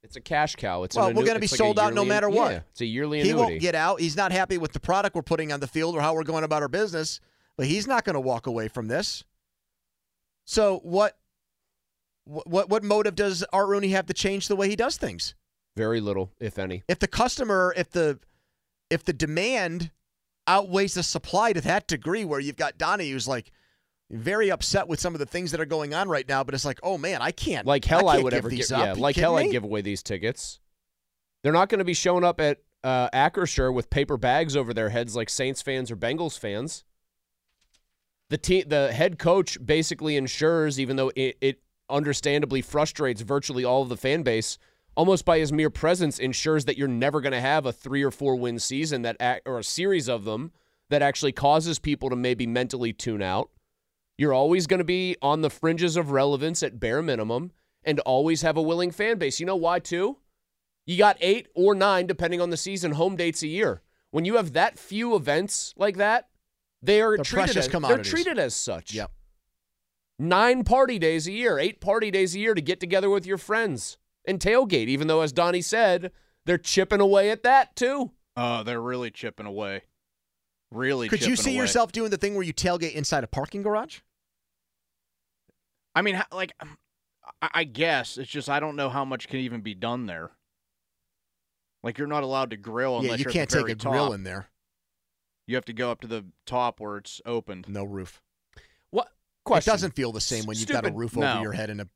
It's 0.07 0.15
a 0.15 0.21
cash 0.21 0.55
cow. 0.55 0.85
It's 0.85 0.95
Well, 0.95 1.09
we're 1.09 1.25
be 1.25 1.31
it's 1.47 1.53
like 1.53 1.61
a 1.61 1.65
sold 1.65 1.81
out 1.81 1.93
no 1.93 2.05
matter 2.05 2.31
what. 2.31 2.53
Yeah, 2.53 2.61
it's 2.71 2.81
a 2.81 2.87
yearly 2.87 3.23
He 3.23 3.35
won't 3.35 3.61
get 3.61 3.75
out. 3.75 4.01
He's 4.01 4.17
not 4.17 4.31
happy 4.31 4.57
with 4.57 4.73
the 4.73 4.79
product 4.79 5.17
we're 5.17 5.23
putting 5.23 5.53
on 5.53 5.59
the 5.59 5.67
field 5.67 5.97
or 5.97 6.01
how 6.01 6.15
we're 6.15 6.23
going 6.23 6.45
about 6.45 6.63
our 6.63 6.69
business, 6.69 7.19
but 7.57 7.67
he's 7.67 7.89
not 7.89 8.05
going 8.05 8.15
to 8.15 8.21
walk 8.21 8.47
away 8.47 8.69
from 8.69 8.87
this. 8.87 9.25
So 10.45 10.79
what 10.85 11.19
what 12.25 12.69
what 12.69 12.85
motive 12.85 13.17
does 13.17 13.45
Art 13.53 13.67
Rooney 13.67 13.89
have 13.89 14.07
to 14.07 14.15
change 14.15 14.47
the 14.47 14.55
way 14.55 14.69
he 14.69 14.77
does 14.77 14.97
things? 14.97 15.35
Very 15.77 16.01
little, 16.01 16.31
if 16.39 16.57
any. 16.57 16.85
If 16.87 17.01
the 17.01 17.09
customer, 17.09 17.75
if 17.77 17.91
the 17.91 18.21
if 18.89 19.05
the 19.05 19.13
demand 19.13 19.91
outweighs 20.47 20.95
the 20.95 21.03
supply 21.03 21.53
to 21.53 21.61
that 21.63 21.89
degree 21.89 22.25
where 22.25 22.39
you've 22.39 22.57
got 22.57 22.79
Donnie 22.79 23.11
who's 23.11 23.27
like 23.27 23.51
very 24.11 24.51
upset 24.51 24.89
with 24.89 25.01
some 25.01 25.15
of 25.15 25.19
the 25.19 25.27
things 25.27 25.51
that 25.51 25.61
are 25.61 25.67
going 25.67 25.95
on 25.95 26.09
right 26.09 26.29
now, 26.29 26.45
but 26.45 26.55
it's 26.55 26.65
like, 26.65 26.79
oh 26.83 26.97
man, 26.99 27.23
I 27.23 27.31
can't 27.33 27.67
Like 27.67 27.85
hell, 27.85 28.09
I, 28.09 28.17
I, 28.17 28.23
would 28.23 28.33
give 28.33 28.39
ever 28.39 28.49
these 28.49 28.69
give. 28.69 28.79
up. 28.79 28.85
Yeah, 28.85 28.95
You 28.95 29.01
like 29.01 29.17
hell, 29.17 29.37
I'd 29.37 29.51
give 29.51 29.65
away 29.65 29.81
these 29.81 30.03
tickets. 30.03 30.61
They're 31.43 31.53
not 31.53 31.69
going 31.69 31.79
to 31.79 31.85
be 31.85 31.95
showing 31.95 32.25
up 32.25 32.41
at 32.41 32.59
uh, 32.85 33.09
Acrisure 33.11 33.73
with 33.73 33.91
paper 33.91 34.17
bags 34.17 34.57
over 34.57 34.73
their 34.73 34.91
heads 34.91 35.17
like 35.17 35.29
Saints 35.29 35.63
fans 35.63 35.91
or 35.91 35.97
Bengals 35.97 36.39
fans. 36.39 36.85
The 38.31 38.39
team, 38.39 38.65
the 38.69 38.93
head 38.93 39.19
coach 39.19 39.59
basically 39.65 40.17
ensures, 40.17 40.81
even 40.81 40.97
though 40.97 41.13
it, 41.15 41.37
it 41.41 41.63
understandably 41.89 42.63
frustrates 42.63 43.21
virtually 43.21 43.65
all 43.65 43.83
of 43.83 43.89
the 43.89 43.97
fan 43.97 44.23
base, 44.23 44.59
almost 44.97 45.25
by 45.25 45.39
his 45.39 45.53
mere 45.53 45.71
presence 45.71 46.19
ensures 46.19 46.65
that 46.65 46.77
you're 46.77 46.89
never 46.89 47.21
going 47.21 47.33
to 47.33 47.41
have 47.41 47.67
a 47.67 47.73
three 47.73 48.03
or 48.03 48.11
four 48.11 48.37
win 48.37 48.59
season 48.59 49.03
that 49.03 49.43
or 49.47 49.59
a 49.59 49.65
series 49.65 50.09
of 50.09 50.25
them 50.25 50.53
that 50.89 51.03
actually 51.03 51.33
causes 51.33 51.79
people 51.79 52.11
to 52.11 52.17
maybe 52.17 52.47
mentally 52.47 52.93
tune 52.93 53.23
out. 53.23 53.51
You're 54.19 54.33
always 54.33 54.67
going 54.67 54.79
to 54.79 54.85
be 54.85 55.17
on 55.21 55.43
the 55.43 55.51
fringes 55.51 55.97
of 55.97 56.11
relevance 56.11 56.63
at 56.63 56.81
bare 56.81 57.03
minimum 57.03 57.53
and 57.85 58.01
always 58.01 58.43
have 58.43 58.57
a 58.57 58.63
willing 58.63 58.91
fan 58.91 59.19
base. 59.19 59.41
You 59.41 59.47
know 59.47 59.57
why, 59.57 59.79
too? 59.79 60.19
You 60.87 60.97
got 60.97 61.19
eight 61.21 61.49
or 61.55 61.75
nine, 61.75 62.07
depending 62.07 62.41
on 62.41 62.51
the 62.51 62.57
season, 62.57 62.93
home 62.93 63.17
dates 63.17 63.43
a 63.43 63.49
year. 63.49 63.83
When 64.11 64.25
you 64.25 64.37
have 64.37 64.53
that 64.55 64.79
few 64.79 65.15
events 65.15 65.75
like 65.77 65.97
that, 65.97 66.29
they 66.81 67.01
are 67.03 67.17
They're 67.17 67.25
treated 67.25 67.57
as. 67.57 67.69
They're 67.69 68.03
treated 68.03 68.39
as 68.39 68.55
such. 68.55 68.95
Yep. 68.95 69.11
Nine 70.19 70.65
party 70.65 70.99
days 70.99 71.27
a 71.27 71.33
year, 71.33 71.59
eight 71.59 71.81
party 71.81 72.11
days 72.11 72.35
a 72.35 72.39
year 72.39 72.55
to 72.55 72.63
get 72.63 72.81
together 72.81 73.11
with 73.11 73.27
your 73.27 73.37
friends 73.37 73.99
and 74.27 74.41
tailgate, 74.41 74.89
even 74.89 75.09
though, 75.09 75.21
as 75.21 75.33
Donnie 75.33 75.61
said, 75.61 76.11
they're 76.47 76.57
chipping 76.57 77.01
away 77.01 77.31
at 77.31 77.43
that, 77.43 77.77
too. 77.77 78.13
Oh, 78.37 78.63
they're 78.63 78.81
really 78.81 79.11
chipping 79.11 79.47
away. 79.47 79.83
Really 80.73 81.09
Could 81.09 81.25
you 81.25 81.37
see 81.37 81.51
away. 81.51 81.59
yourself 81.59 81.93
doing 81.93 82.11
the 82.11 82.17
thing 82.17 82.35
where 82.35 82.43
you 82.43 82.53
tailgate 82.53 82.93
inside 82.95 83.25
a 83.25 83.29
parking 83.29 83.63
garage? 83.63 84.01
I 85.95 86.03
mean, 86.03 86.23
like, 86.33 86.53
I, 87.41 87.49
I 87.55 87.65
guess 87.65 88.19
it's 88.19 88.31
just 88.31 88.49
I 88.49 88.61
don't 88.61 88.77
know 88.77 88.89
how 88.89 89.05
much 89.05 89.29
can 89.29 89.41
even 89.41 89.61
be 89.61 89.75
done 89.75 90.07
there. 90.07 90.31
Like, 91.83 91.99
you're 91.99 92.09
not 92.09 92.25
allowed 92.25 92.51
to 92.51 92.57
grill 92.57 92.99
unless 92.99 93.19
you 93.21 93.25
you're 93.25 93.33
can't 93.33 93.43
at 93.45 93.49
the 93.51 93.57
take 93.57 93.63
very 93.67 93.73
a 93.73 93.77
grill 93.77 94.13
in 94.13 94.25
there. 94.25 94.49
You 95.47 95.55
have 95.55 95.65
to 95.67 95.73
go 95.73 95.91
up 95.93 96.01
to 96.01 96.09
the 96.09 96.25
top 96.45 96.81
where 96.81 96.97
it's 96.97 97.21
opened. 97.25 97.67
No 97.69 97.85
roof. 97.85 98.21
What? 98.91 99.09
Question. 99.45 99.71
It 99.71 99.73
doesn't 99.73 99.95
feel 99.95 100.11
the 100.11 100.21
same 100.21 100.45
when 100.47 100.57
you've 100.59 100.67
got 100.69 100.85
a 100.85 100.89
Stupid. 100.89 100.99
roof 100.99 101.17
No. 101.17 101.35
over 101.35 101.43
your 101.43 101.53
head 101.53 101.71
in 101.71 101.79
a 101.79 101.89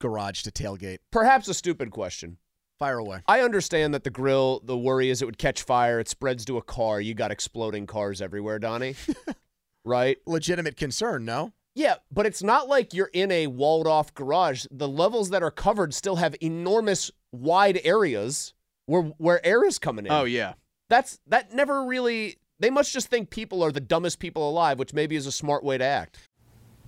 garage 0.00 0.42
to 0.44 0.50
tailgate. 0.50 0.98
Perhaps 1.10 1.46
a 1.48 1.54
stupid 1.54 1.90
question. 1.90 2.38
Fire 2.78 2.98
away. 2.98 3.20
I 3.28 3.40
understand 3.40 3.94
that 3.94 4.04
the 4.04 4.10
grill, 4.10 4.60
the 4.64 4.76
worry 4.76 5.10
is 5.10 5.22
it 5.22 5.26
would 5.26 5.38
catch 5.38 5.62
fire. 5.62 6.00
It 6.00 6.08
spreads 6.08 6.44
to 6.46 6.56
a 6.56 6.62
car. 6.62 7.00
You 7.00 7.14
got 7.14 7.30
exploding 7.30 7.86
cars 7.86 8.20
everywhere, 8.20 8.58
Donnie. 8.58 8.96
right? 9.84 10.18
Legitimate 10.26 10.76
concern, 10.76 11.24
no? 11.24 11.52
Yeah, 11.76 11.96
but 12.12 12.26
it's 12.26 12.42
not 12.42 12.68
like 12.68 12.94
you're 12.94 13.10
in 13.12 13.30
a 13.32 13.48
walled 13.48 13.86
off 13.86 14.14
garage. 14.14 14.66
The 14.70 14.88
levels 14.88 15.30
that 15.30 15.42
are 15.42 15.50
covered 15.50 15.92
still 15.92 16.16
have 16.16 16.34
enormous 16.40 17.10
wide 17.32 17.80
areas 17.84 18.54
where 18.86 19.02
where 19.18 19.44
air 19.44 19.64
is 19.64 19.78
coming 19.78 20.06
in. 20.06 20.12
Oh 20.12 20.24
yeah, 20.24 20.54
That's 20.88 21.18
that 21.26 21.52
never 21.52 21.84
really 21.84 22.36
they 22.60 22.70
must 22.70 22.92
just 22.92 23.08
think 23.08 23.30
people 23.30 23.62
are 23.64 23.72
the 23.72 23.80
dumbest 23.80 24.20
people 24.20 24.48
alive, 24.48 24.78
which 24.78 24.92
maybe 24.94 25.16
is 25.16 25.26
a 25.26 25.32
smart 25.32 25.64
way 25.64 25.76
to 25.76 25.84
act. 25.84 26.18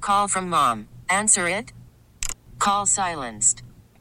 Call 0.00 0.28
from 0.28 0.48
mom. 0.48 0.88
Answer 1.08 1.48
it. 1.48 1.72
Call 2.58 2.86
silenced. 2.86 3.62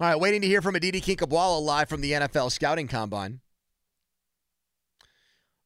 All 0.00 0.08
right, 0.08 0.18
waiting 0.18 0.40
to 0.40 0.48
hear 0.48 0.60
from 0.60 0.74
Aditi 0.74 1.00
Kinkhabwala 1.00 1.62
live 1.62 1.88
from 1.88 2.00
the 2.00 2.12
NFL 2.12 2.50
Scouting 2.50 2.88
Combine. 2.88 3.40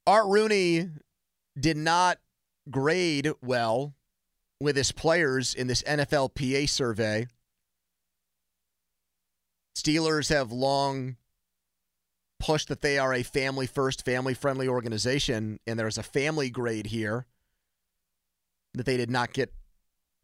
Art 0.07 0.27
Rooney 0.27 0.91
did 1.59 1.79
not 1.79 2.19
grade 2.71 3.33
well 3.41 3.95
with 4.61 4.77
his 4.77 4.93
players 4.93 5.55
in 5.55 5.67
this 5.67 5.83
NFLPA 5.83 6.69
survey. 6.69 7.27
Steelers 9.75 10.29
have 10.29 10.53
long 10.53 11.17
pushed 12.39 12.69
that 12.69 12.83
they 12.83 12.99
are 12.99 13.15
a 13.15 13.23
family 13.23 13.67
first, 13.67 14.05
family 14.05 14.35
friendly 14.35 14.69
organization, 14.69 15.59
and 15.67 15.79
there's 15.79 15.97
a 15.97 16.03
family 16.03 16.51
grade 16.51 16.89
here 16.89 17.25
that 18.75 18.85
they 18.85 18.99
did 18.99 19.11
not 19.11 19.33
get 19.33 19.55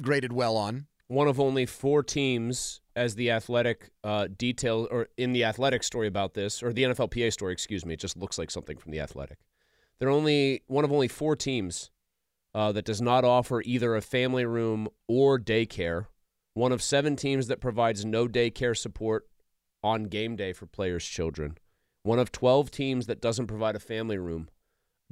graded 0.02 0.32
well 0.32 0.58
on. 0.58 0.88
One 1.14 1.28
of 1.28 1.38
only 1.38 1.64
four 1.64 2.02
teams, 2.02 2.80
as 2.97 3.14
the 3.14 3.30
athletic 3.30 3.90
uh, 4.02 4.26
detail, 4.37 4.88
or 4.90 5.06
in 5.16 5.33
the 5.33 5.44
athletic 5.44 5.85
story 5.85 6.09
about 6.09 6.35
this, 6.35 6.61
or 6.61 6.73
the 6.73 6.83
NFLPA 6.83 7.33
story, 7.33 7.52
excuse 7.52 7.87
me, 7.87 7.94
it 7.94 8.00
just 8.00 8.16
looks 8.16 8.37
like 8.37 8.50
something 8.50 8.76
from 8.76 8.90
the 8.90 8.99
athletic. 8.99 9.38
They're 10.00 10.11
only 10.11 10.64
one 10.66 10.85
of 10.85 10.90
only 10.90 11.06
four 11.06 11.37
teams 11.37 11.92
uh, 12.52 12.73
that 12.73 12.85
does 12.85 13.00
not 13.00 13.25
offer 13.25 13.62
either 13.64 13.94
a 13.94 14.02
family 14.02 14.44
room 14.44 14.88
or 15.06 15.38
daycare. 15.38 16.06
One 16.54 16.73
of 16.73 16.83
seven 16.83 17.14
teams 17.14 17.47
that 17.47 17.61
provides 17.61 18.04
no 18.04 18.26
daycare 18.26 18.76
support 18.76 19.28
on 19.85 20.04
game 20.04 20.35
day 20.35 20.52
for 20.52 20.66
players' 20.66 21.06
children. 21.06 21.59
One 22.02 22.18
of 22.18 22.33
12 22.33 22.73
teams 22.73 23.06
that 23.06 23.21
doesn't 23.23 23.47
provide 23.47 23.76
a 23.76 23.80
family 23.80 24.18
room 24.18 24.49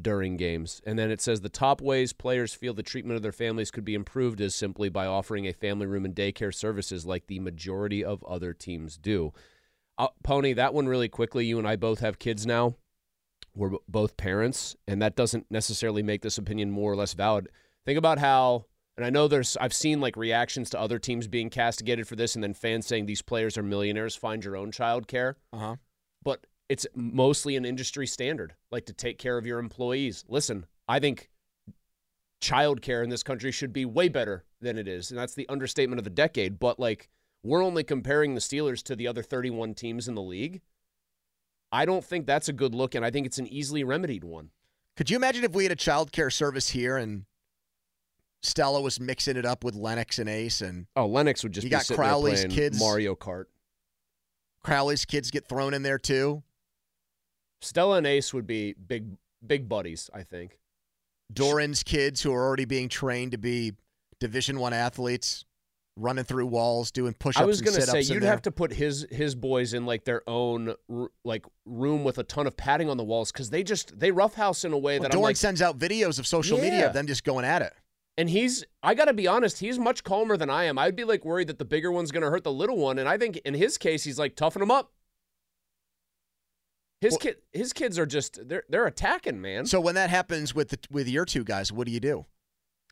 during 0.03 0.37
games. 0.37 0.83
And 0.85 0.99
then 0.99 1.11
it 1.11 1.21
says 1.21 1.41
the 1.41 1.49
top 1.49 1.81
ways 1.81 2.13
players 2.13 2.55
feel 2.55 2.75
the 2.75 2.83
treatment 2.83 3.17
of 3.17 3.23
their 3.23 3.33
families 3.33 3.71
could 3.71 3.85
be 3.85 3.95
improved 3.95 4.41
is 4.41 4.55
simply 4.55 4.89
by 4.89 5.07
offering 5.07 5.47
a 5.47 5.53
family 5.53 5.87
room 5.87 6.05
and 6.05 6.15
daycare 6.15 6.55
services 6.55 7.07
like 7.07 7.27
the 7.27 7.41
majority 7.41 8.05
of 8.05 8.25
other 8.25 8.53
teams 8.53 8.97
do. 8.97 9.33
Uh, 9.99 10.09
Pony, 10.23 10.53
that 10.55 10.75
one 10.75 10.87
really 10.89 11.09
quickly. 11.09 11.47
You 11.47 11.59
and 11.59 11.69
I 11.69 11.77
both 11.77 12.01
have 12.01 12.19
kids 12.19 12.47
now 12.47 12.75
we're 13.55 13.73
both 13.89 14.17
parents, 14.17 14.77
and 14.87 15.03
that 15.03 15.17
doesn't 15.17 15.47
necessarily 15.51 16.03
make 16.03 16.23
this 16.23 16.39
opinion 16.39 16.71
more 16.71 16.93
or 16.93 16.97
less 16.97 17.15
valid. 17.15 17.49
Think 17.85 17.99
about 17.99 18.19
how, 18.19 18.67
and 18.97 19.05
I 19.05 19.11
know 19.11 19.29
there's, 19.29 19.57
I've 19.59 19.75
seen 19.75 20.01
like 20.01 20.17
reactions 20.17 20.71
to 20.71 20.81
other 20.81 20.99
teams 20.99 21.29
being 21.29 21.51
castigated 21.51 22.09
for 22.09 22.17
this, 22.17 22.35
and 22.35 22.43
then 22.43 22.55
fans 22.55 22.87
saying 22.87 23.07
these 23.07 23.23
players 23.23 23.59
are 23.59 23.63
millionaires, 23.63 24.15
find 24.15 24.45
your 24.45 24.57
own 24.57 24.73
child 24.73 25.07
care. 25.07 25.37
Uh 25.53 25.59
huh. 25.59 25.77
It's 26.73 26.87
mostly 26.95 27.57
an 27.57 27.67
industry 27.67 28.07
standard, 28.07 28.55
like 28.71 28.87
to 28.87 28.95
take 28.95 29.19
care 29.19 29.37
of 29.37 29.45
your 29.45 29.59
employees. 29.59 30.25
Listen, 30.27 30.65
I 30.89 31.01
think 31.01 31.29
childcare 32.41 33.05
in 33.05 33.11
this 33.11 33.23
country 33.23 33.53
should 33.53 33.75
be 33.75 33.85
way 33.85 34.09
better 34.09 34.47
than 34.59 34.79
it 34.79 34.89
is, 34.89 35.11
and 35.11 35.21
that's 35.21 35.35
the 35.35 35.47
understatement 35.51 35.99
of 35.99 36.05
the 36.05 36.09
decade. 36.09 36.59
But 36.59 36.81
like, 36.81 37.11
we're 37.43 37.63
only 37.63 37.85
comparing 37.85 38.35
the 38.35 38.41
Steelers 38.41 38.83
to 38.85 38.97
the 38.97 39.07
other 39.07 39.23
31 39.23 39.75
teams 39.75 40.09
in 40.09 40.15
the 40.15 40.23
league. 40.23 40.63
I 41.71 41.85
don't 41.85 42.03
think 42.03 42.25
that's 42.25 42.49
a 42.49 42.55
good 42.55 42.75
look, 42.75 42.95
and 42.95 43.05
I 43.05 43.11
think 43.11 43.27
it's 43.27 43.39
an 43.39 43.49
easily 43.49 43.85
remedied 43.85 44.25
one. 44.25 44.49
Could 44.97 45.11
you 45.11 45.17
imagine 45.17 45.45
if 45.45 45.53
we 45.53 45.65
had 45.65 45.73
a 45.73 45.77
child 45.77 46.11
care 46.11 46.31
service 46.31 46.71
here 46.71 46.97
and 46.97 47.27
Stella 48.41 48.81
was 48.81 48.99
mixing 48.99 49.37
it 49.37 49.45
up 49.45 49.63
with 49.63 49.75
Lennox 49.75 50.19
and 50.19 50.27
Ace 50.27 50.63
and 50.63 50.87
oh 50.97 51.05
Lennox 51.05 51.43
would 51.43 51.53
just 51.53 51.67
you 51.67 51.69
be 51.69 51.77
got 51.77 51.87
Crowley's 51.87 52.47
kids 52.47 52.81
Mario 52.81 53.15
Kart. 53.15 53.45
Crowley's 54.63 55.05
kids 55.05 55.31
get 55.31 55.47
thrown 55.47 55.75
in 55.75 55.83
there 55.83 55.99
too. 55.99 56.43
Stella 57.63 57.97
and 57.99 58.07
Ace 58.07 58.35
would 58.35 58.47
be 58.47 58.75
big 58.75 59.17
big 59.47 59.69
buddies, 59.69 60.11
I 60.13 60.23
think. 60.23 60.59
Doran's 61.33 61.83
kids 61.83 62.23
who 62.23 62.33
are 62.33 62.45
already 62.45 62.65
being 62.67 62.89
trained 62.89 63.33
to 63.33 63.39
be 63.39 63.73
Division 64.21 64.59
One 64.61 64.73
athletes, 64.73 65.45
running 65.97 66.25
through 66.25 66.47
walls, 66.47 66.91
doing 66.91 67.15
push-ups. 67.15 67.43
I 67.43 67.47
was 67.47 67.61
going 67.61 67.75
gonna 67.77 67.87
say 67.87 68.03
you'd 68.03 68.23
have 68.23 68.43
to 68.43 68.51
put 68.51 68.73
his 68.73 69.07
his 69.11 69.35
boys 69.35 69.73
in 69.75 69.87
like 69.87 70.05
their 70.05 70.23
own 70.29 70.75
like 71.25 71.47
room 71.65 72.05
with 72.05 72.19
a 72.19 72.23
ton 72.25 72.47
of 72.47 72.57
padding 72.57 72.91
on 72.91 72.97
the 72.99 73.05
walls 73.05 73.33
because 73.33 73.51
they 73.51 73.63
just 73.63 73.99
they 73.99 74.11
roughhouse 74.11 74.65
in 74.65 74.73
a 74.73 74.79
way 74.79 74.99
Well, 74.99 75.05
that 75.09 75.13
Doran 75.13 75.23
like, 75.23 75.37
sends 75.37 75.63
out 75.63 75.79
videos 75.79 76.19
of 76.19 76.27
social 76.27 76.59
media 76.59 76.87
of 76.87 76.93
them 76.93 77.07
just 77.07 77.25
going 77.25 77.45
at 77.45 77.63
it. 77.63 77.73
and 78.19 78.29
he's 78.29 78.65
I 78.83 78.95
gotta 78.95 79.15
be 79.15 79.27
honest, 79.27 79.61
he's 79.61 79.79
much 79.79 80.05
calmer 80.05 80.37
than 80.37 80.51
I 80.51 80.65
am. 80.65 80.79
I'd 80.79 80.97
be 80.97 81.05
like 81.05 81.25
worried 81.25 81.49
that 81.49 81.59
the 81.59 81.65
bigger 81.65 81.91
one's 81.91 82.11
gonna 82.13 82.31
hurt 82.31 82.45
the 82.45 82.53
little 82.53 82.77
one, 82.77 82.99
and 82.99 83.09
I 83.09 83.17
think 83.17 83.39
in 83.39 83.55
his 83.55 83.79
case 83.79 84.05
he's 84.05 84.19
like 84.19 84.37
toughen 84.37 84.61
him 84.61 84.71
up. 84.71 84.93
His 87.03 87.13
Well- 87.15 87.19
kid, 87.19 87.37
his 87.53 87.73
kids 87.73 87.99
are 87.99 88.07
just 88.07 88.49
they're 88.49 88.63
they're 88.69 88.87
attacking, 88.87 89.41
man. 89.43 89.67
So 89.67 89.81
when 89.81 89.97
that 89.97 90.09
happens 90.09 90.55
with 90.55 90.69
the, 90.71 90.79
with 90.91 91.09
your 91.09 91.25
two 91.25 91.43
guys, 91.45 91.73
what 91.73 91.87
do 91.87 91.93
you 91.93 92.01
do? 92.01 92.25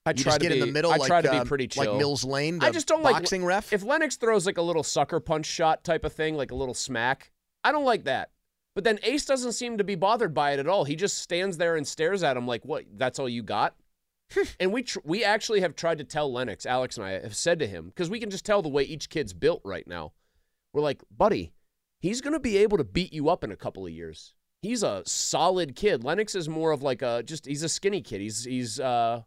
I 0.05 0.11
You 0.11 0.15
try 0.15 0.23
just 0.33 0.41
to 0.41 0.43
get 0.49 0.53
be, 0.55 0.61
in 0.61 0.67
the 0.67 0.73
middle. 0.73 0.91
I 0.93 0.97
like, 0.97 1.07
try 1.07 1.23
to 1.23 1.31
be 1.31 1.37
um, 1.39 1.47
pretty 1.47 1.69
chill. 1.69 1.85
like 1.93 1.99
Mills 1.99 2.25
Lane. 2.25 2.59
I 2.61 2.71
just 2.71 2.89
don't 2.89 3.03
like- 3.03 3.15
boxing 3.15 3.45
ref. 3.45 3.73
If 3.73 3.85
Lennox 3.85 4.17
throws 4.17 4.47
like 4.47 4.59
a 4.59 4.63
little 4.63 4.83
sucker 4.83 5.21
punch 5.21 5.47
shot 5.47 5.85
type 5.85 6.05
of 6.05 6.13
thing, 6.13 6.35
like 6.35 6.51
a 6.51 6.55
little 6.57 6.75
smack, 6.75 7.31
I 7.63 7.71
don't 7.71 7.85
like 7.85 8.05
that. 8.05 8.31
But 8.75 8.83
then 8.85 8.99
Ace 9.05 9.25
doesn't 9.27 9.53
seem 9.53 9.79
to 9.79 9.85
be 9.85 9.95
bothered 9.95 10.35
by 10.35 10.53
it 10.53 10.59
at 10.59 10.67
all. 10.67 10.85
He 10.85 10.97
just 10.97 11.19
stands 11.19 11.57
there 11.57 11.77
and 11.77 11.87
stares 11.87 12.23
at 12.25 12.37
him 12.37 12.47
like, 12.49 12.65
"What? 12.65 12.85
That's 12.97 13.19
all 13.21 13.29
you 13.29 13.43
got?" 13.45 13.77
and 14.61 14.73
we 14.73 14.83
tr- 14.83 15.01
we 15.05 15.23
actually 15.23 15.61
have 15.61 15.77
tried 15.77 15.99
to 15.99 16.05
tell 16.05 16.33
Lennox, 16.33 16.67
Alex 16.67 16.97
and 16.97 17.07
I 17.07 17.11
have 17.21 17.37
said 17.37 17.59
to 17.61 17.67
him 17.67 17.87
because 17.87 18.11
we 18.11 18.19
can 18.21 18.31
just 18.31 18.45
tell 18.45 18.63
the 18.63 18.69
way 18.69 18.83
each 18.83 19.09
kid's 19.09 19.33
built 19.33 19.61
right 19.65 19.87
now. 19.87 20.13
We're 20.73 20.83
like, 20.83 21.03
buddy, 21.17 21.53
he's 22.01 22.21
gonna 22.21 22.41
be 22.41 22.57
able 22.59 22.79
to 22.79 22.85
beat 22.85 23.13
you 23.13 23.29
up 23.29 23.45
in 23.45 23.53
a 23.53 23.57
couple 23.57 23.87
of 23.87 23.93
years. 23.93 24.35
He's 24.63 24.83
a 24.83 25.03
solid 25.07 25.75
kid. 25.77 26.05
Lennox 26.05 26.35
is 26.35 26.49
more 26.49 26.73
of 26.73 26.83
like 26.83 27.03
a 27.03 27.23
just 27.23 27.47
he's 27.47 27.63
a 27.63 27.69
skinny 27.69 28.01
kid. 28.03 28.21
He's 28.21 28.45
he's 28.45 28.79
uh 28.81 29.23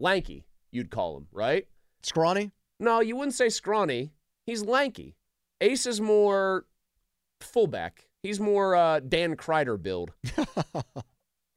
lanky, 0.00 0.46
you'd 0.72 0.90
call 0.90 1.16
him, 1.18 1.26
right? 1.32 1.66
Scrawny. 2.02 2.52
No, 2.80 3.00
you 3.00 3.16
wouldn't 3.16 3.34
say 3.34 3.48
scrawny. 3.48 4.12
He's 4.46 4.62
lanky. 4.64 5.16
Ace 5.60 5.86
is 5.86 6.00
more 6.00 6.64
fullback. 7.40 8.08
He's 8.22 8.40
more 8.40 8.74
uh, 8.74 9.00
Dan 9.00 9.36
Kreider 9.36 9.80
build. 9.80 10.12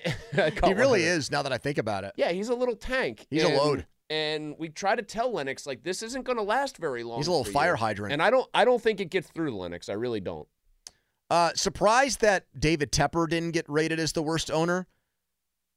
He 0.63 0.73
really 0.73 1.03
is. 1.03 1.29
Now 1.29 1.43
that 1.43 1.53
I 1.53 1.57
think 1.59 1.77
about 1.77 2.03
it, 2.03 2.13
Yeah, 2.15 2.31
he's 2.31 2.49
a 2.49 2.55
little 2.55 2.75
tank. 2.75 3.27
He's 3.29 3.43
a 3.43 3.49
load. 3.49 3.85
And 4.11 4.55
we 4.59 4.67
try 4.67 4.97
to 4.97 5.01
tell 5.01 5.31
Lennox 5.31 5.65
like 5.65 5.83
this 5.83 6.03
isn't 6.03 6.23
going 6.25 6.35
to 6.37 6.43
last 6.43 6.75
very 6.75 7.01
long. 7.01 7.19
he's 7.19 7.27
a 7.27 7.31
little 7.31 7.45
fire 7.45 7.71
you. 7.71 7.77
hydrant. 7.77 8.11
And 8.11 8.21
I 8.21 8.29
don't, 8.29 8.45
I 8.53 8.65
don't 8.65 8.81
think 8.81 8.99
it 8.99 9.05
gets 9.09 9.29
through 9.29 9.55
Lennox. 9.55 9.87
I 9.87 9.93
really 9.93 10.19
don't. 10.19 10.49
Uh, 11.29 11.51
surprised 11.55 12.19
that 12.19 12.45
David 12.59 12.91
Tepper 12.91 13.25
didn't 13.29 13.51
get 13.51 13.63
rated 13.69 14.01
as 14.01 14.11
the 14.11 14.21
worst 14.21 14.51
owner. 14.51 14.85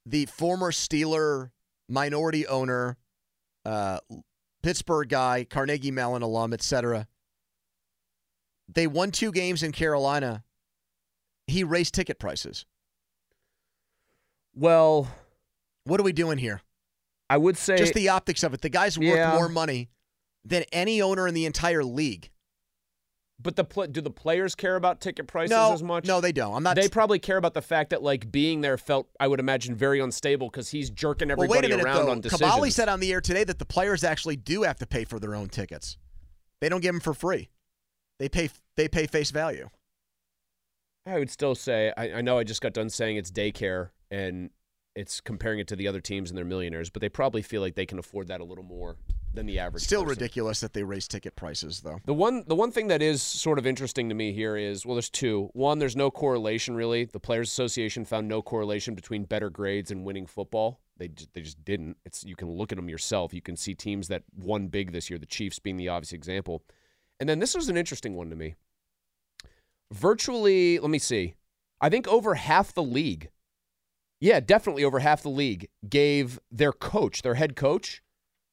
The 0.04 0.26
former 0.26 0.72
Steeler 0.72 1.52
minority 1.88 2.44
owner, 2.48 2.96
uh, 3.64 4.00
Pittsburgh 4.64 5.08
guy, 5.08 5.44
Carnegie 5.48 5.92
Mellon 5.92 6.22
alum, 6.22 6.52
etc. 6.52 7.06
They 8.68 8.88
won 8.88 9.12
two 9.12 9.30
games 9.30 9.62
in 9.62 9.70
Carolina. 9.70 10.42
He 11.46 11.62
raised 11.62 11.94
ticket 11.94 12.18
prices. 12.18 12.66
Well, 14.56 15.06
What 15.84 16.00
are 16.00 16.04
we 16.04 16.12
doing 16.12 16.38
here? 16.38 16.62
I 17.30 17.36
would 17.38 17.56
say 17.56 17.76
Just 17.76 17.94
the 17.94 18.08
optics 18.10 18.42
of 18.42 18.54
it. 18.54 18.60
The 18.60 18.68
guy's 18.68 18.98
worth 18.98 19.08
Yeah. 19.16 19.32
more 19.34 19.48
money 19.48 19.88
than 20.44 20.64
any 20.72 21.00
owner 21.00 21.26
in 21.26 21.34
the 21.34 21.46
entire 21.46 21.82
league. 21.84 22.30
but 23.40 23.56
the 23.56 23.64
do 23.90 24.00
the 24.00 24.10
players 24.10 24.54
care 24.54 24.76
about 24.76 25.00
ticket 25.00 25.26
prices 25.26 25.50
no, 25.50 25.72
as 25.72 25.82
much? 25.82 26.04
no, 26.06 26.20
they 26.20 26.32
don't. 26.32 26.54
I'm 26.54 26.62
not. 26.62 26.76
they 26.76 26.88
probably 26.88 27.18
care 27.18 27.36
about 27.36 27.52
the 27.52 27.60
fact 27.62 27.90
that 27.90 28.02
like 28.02 28.30
being 28.30 28.60
there 28.60 28.78
felt, 28.78 29.08
I 29.18 29.26
would 29.26 29.40
imagine, 29.40 29.74
very 29.74 30.00
unstable 30.00 30.48
because 30.48 30.70
he's 30.70 30.88
jerking 30.88 31.28
well, 31.28 31.38
everybody 31.42 31.66
a 31.66 31.70
minute 31.70 31.84
around 31.84 32.06
though. 32.06 32.10
on 32.12 32.20
decisions. 32.20 32.40
Cavalli 32.48 32.70
said 32.70 32.88
on 32.88 33.00
the 33.00 33.12
air 33.12 33.20
today 33.20 33.44
that 33.44 33.58
the 33.58 33.66
players 33.66 34.04
actually 34.04 34.36
do 34.36 34.62
have 34.62 34.78
to 34.78 34.86
pay 34.86 35.04
for 35.04 35.18
their 35.18 35.34
own 35.34 35.48
tickets. 35.48 35.98
They 36.60 36.68
don't 36.68 36.80
give 36.80 36.94
them 36.94 37.00
for 37.00 37.12
free. 37.12 37.50
They 38.18 38.28
pay. 38.28 38.48
They 38.76 38.88
pay 38.88 39.06
face 39.06 39.30
value. 39.30 39.68
I 41.06 41.18
would 41.18 41.30
still 41.30 41.54
say 41.54 41.92
I, 41.96 42.12
I 42.14 42.20
know 42.22 42.38
I 42.38 42.44
just 42.44 42.60
got 42.62 42.72
done 42.72 42.88
saying 42.88 43.16
it's 43.16 43.30
daycare 43.30 43.90
and 44.10 44.50
it's 44.94 45.20
comparing 45.20 45.58
it 45.58 45.66
to 45.68 45.76
the 45.76 45.88
other 45.88 46.00
teams 46.00 46.30
and 46.30 46.38
they're 46.38 46.44
millionaires, 46.44 46.90
but 46.90 47.00
they 47.00 47.08
probably 47.08 47.42
feel 47.42 47.60
like 47.60 47.74
they 47.74 47.86
can 47.86 47.98
afford 47.98 48.28
that 48.28 48.40
a 48.40 48.44
little 48.44 48.64
more 48.64 48.96
than 49.32 49.46
the 49.46 49.58
average. 49.58 49.82
Still 49.82 50.02
person. 50.02 50.10
ridiculous 50.10 50.60
that 50.60 50.72
they 50.72 50.82
raise 50.82 51.08
ticket 51.08 51.34
prices, 51.34 51.80
though. 51.80 51.98
The 52.04 52.14
one 52.14 52.44
the 52.46 52.54
one 52.54 52.70
thing 52.70 52.88
that 52.88 53.02
is 53.02 53.20
sort 53.22 53.58
of 53.58 53.66
interesting 53.66 54.08
to 54.08 54.14
me 54.14 54.32
here 54.32 54.56
is 54.56 54.86
well, 54.86 54.94
there's 54.94 55.10
two. 55.10 55.50
One, 55.52 55.78
there's 55.78 55.96
no 55.96 56.10
correlation 56.10 56.76
really. 56.76 57.04
The 57.04 57.20
Players 57.20 57.48
Association 57.48 58.04
found 58.04 58.28
no 58.28 58.42
correlation 58.42 58.94
between 58.94 59.24
better 59.24 59.50
grades 59.50 59.90
and 59.90 60.04
winning 60.04 60.26
football. 60.26 60.80
They 60.96 61.08
just, 61.08 61.34
they 61.34 61.42
just 61.42 61.64
didn't. 61.64 61.96
It's 62.04 62.24
you 62.24 62.36
can 62.36 62.50
look 62.50 62.70
at 62.70 62.76
them 62.76 62.88
yourself. 62.88 63.34
You 63.34 63.42
can 63.42 63.56
see 63.56 63.74
teams 63.74 64.08
that 64.08 64.22
won 64.36 64.68
big 64.68 64.92
this 64.92 65.10
year. 65.10 65.18
The 65.18 65.26
Chiefs 65.26 65.58
being 65.58 65.76
the 65.76 65.88
obvious 65.88 66.12
example. 66.12 66.62
And 67.18 67.28
then 67.28 67.40
this 67.40 67.54
was 67.54 67.68
an 67.68 67.76
interesting 67.76 68.14
one 68.14 68.30
to 68.30 68.36
me. 68.36 68.54
Virtually, 69.92 70.78
let 70.78 70.90
me 70.90 70.98
see. 70.98 71.34
I 71.80 71.88
think 71.88 72.08
over 72.08 72.34
half 72.34 72.72
the 72.72 72.82
league, 72.82 73.30
yeah, 74.24 74.40
definitely 74.40 74.84
over 74.84 75.00
half 75.00 75.22
the 75.22 75.28
league 75.28 75.68
gave 75.86 76.40
their 76.50 76.72
coach, 76.72 77.20
their 77.20 77.34
head 77.34 77.56
coach, 77.56 78.02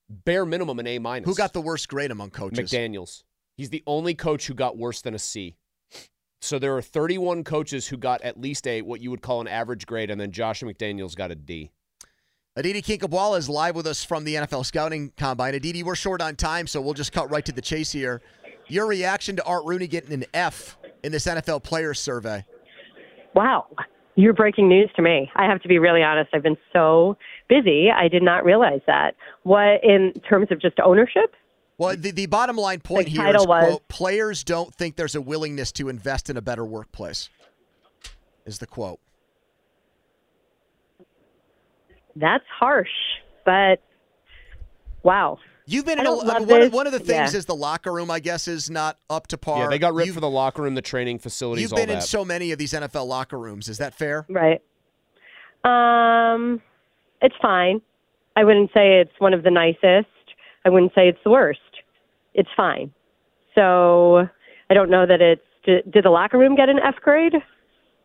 bare 0.09 0.45
minimum 0.45 0.79
an 0.79 0.87
A 0.87 0.99
minus. 0.99 1.25
Who 1.25 1.33
got 1.33 1.53
the 1.53 1.61
worst 1.61 1.87
grade 1.87 2.11
among 2.11 2.31
coaches? 2.31 2.69
McDaniels. 2.69 3.23
He's 3.55 3.69
the 3.69 3.81
only 3.87 4.13
coach 4.13 4.47
who 4.47 4.53
got 4.53 4.77
worse 4.77 5.01
than 5.01 5.15
a 5.15 5.19
C. 5.19 5.55
So 6.41 6.59
there 6.59 6.75
are 6.75 6.81
31 6.81 7.45
coaches 7.45 7.87
who 7.87 7.95
got 7.95 8.21
at 8.21 8.37
least 8.37 8.67
a 8.67 8.81
what 8.81 8.99
you 8.99 9.11
would 9.11 9.21
call 9.21 9.39
an 9.39 9.47
average 9.47 9.85
grade, 9.85 10.11
and 10.11 10.19
then 10.19 10.33
Josh 10.33 10.61
McDaniels 10.61 11.15
got 11.15 11.31
a 11.31 11.35
D. 11.35 11.71
Aditi 12.57 12.81
Kinkhabwala 12.81 13.37
is 13.37 13.47
live 13.47 13.77
with 13.77 13.87
us 13.87 14.03
from 14.03 14.25
the 14.25 14.35
NFL 14.35 14.65
Scouting 14.65 15.13
Combine. 15.15 15.55
Aditi, 15.55 15.83
we're 15.83 15.95
short 15.95 16.21
on 16.21 16.35
time, 16.35 16.67
so 16.67 16.81
we'll 16.81 16.93
just 16.93 17.13
cut 17.13 17.31
right 17.31 17.45
to 17.45 17.53
the 17.53 17.61
chase 17.61 17.93
here. 17.93 18.21
Your 18.67 18.87
reaction 18.87 19.37
to 19.37 19.43
Art 19.45 19.63
Rooney 19.63 19.87
getting 19.87 20.11
an 20.11 20.25
F 20.33 20.77
in 21.01 21.13
this 21.13 21.27
NFL 21.27 21.63
Players 21.63 21.97
Survey? 21.97 22.45
Wow. 23.33 23.67
You're 24.15 24.33
breaking 24.33 24.67
news 24.67 24.89
to 24.95 25.01
me. 25.01 25.31
I 25.35 25.45
have 25.45 25.61
to 25.61 25.67
be 25.67 25.79
really 25.79 26.03
honest. 26.03 26.29
I've 26.33 26.43
been 26.43 26.57
so 26.73 27.17
busy. 27.47 27.89
I 27.89 28.07
did 28.07 28.23
not 28.23 28.43
realize 28.43 28.81
that. 28.87 29.15
What, 29.43 29.83
in 29.83 30.13
terms 30.27 30.47
of 30.51 30.61
just 30.61 30.79
ownership? 30.83 31.33
Well, 31.77 31.95
the, 31.95 32.11
the 32.11 32.25
bottom 32.25 32.57
line 32.57 32.81
point 32.81 33.05
The 33.05 33.11
here 33.11 33.33
was- 33.33 33.45
quote, 33.45 33.87
players 33.87 34.43
don't 34.43 34.73
think 34.75 34.97
there's 34.97 35.15
a 35.15 35.21
willingness 35.21 35.71
to 35.73 35.89
invest 35.89 36.29
in 36.29 36.37
a 36.37 36.41
better 36.41 36.65
workplace, 36.65 37.29
is 38.45 38.59
the 38.59 38.67
quote. 38.67 38.99
That's 42.15 42.43
harsh, 42.59 42.89
but 43.45 43.81
wow. 45.03 45.39
You've 45.67 45.85
been 45.85 45.99
I 45.99 46.01
in 46.01 46.07
a, 46.07 46.09
don't 46.09 46.27
mean, 46.39 46.47
one, 46.47 46.61
of, 46.63 46.73
one 46.73 46.87
of 46.87 46.93
the 46.93 46.99
things 46.99 47.33
Yeah. 47.33 47.37
is 47.37 47.45
the 47.45 47.55
locker 47.55 47.91
room, 47.93 48.09
I 48.11 48.19
guess, 48.19 48.47
is 48.47 48.69
not 48.69 48.97
up 49.09 49.27
to 49.27 49.37
par. 49.37 49.59
Yeah, 49.63 49.67
they 49.69 49.79
got 49.79 49.93
ripped 49.93 50.07
You've- 50.07 50.15
for 50.15 50.21
the 50.21 50.29
locker 50.29 50.61
room, 50.63 50.75
the 50.75 50.81
training 50.81 51.19
facilities, 51.19 51.63
You've 51.63 51.73
all 51.73 51.79
been 51.79 51.89
that. 51.89 51.95
in 51.95 52.01
so 52.01 52.25
many 52.25 52.51
of 52.51 52.57
these 52.57 52.73
NFL 52.73 53.05
locker 53.07 53.37
rooms. 53.37 53.69
Is 53.69 53.77
that 53.77 53.93
fair? 53.93 54.25
Right. 54.29 54.61
Um, 55.63 56.61
it's 57.21 57.35
fine. 57.41 57.81
I 58.35 58.43
wouldn't 58.43 58.71
say 58.73 58.99
it's 58.99 59.11
one 59.19 59.33
of 59.33 59.43
the 59.43 59.51
nicest. 59.51 60.07
I 60.65 60.69
wouldn't 60.69 60.93
say 60.95 61.07
it's 61.07 61.19
the 61.23 61.29
worst. 61.29 61.59
It's 62.33 62.49
fine. 62.55 62.91
So 63.55 64.27
I 64.69 64.73
don't 64.73 64.89
know 64.89 65.05
that 65.05 65.21
it's. 65.21 65.41
Did, 65.63 65.91
did 65.91 66.05
the 66.05 66.09
locker 66.09 66.39
room 66.39 66.55
get 66.55 66.69
an 66.69 66.79
F 66.79 66.95
grade? 67.01 67.33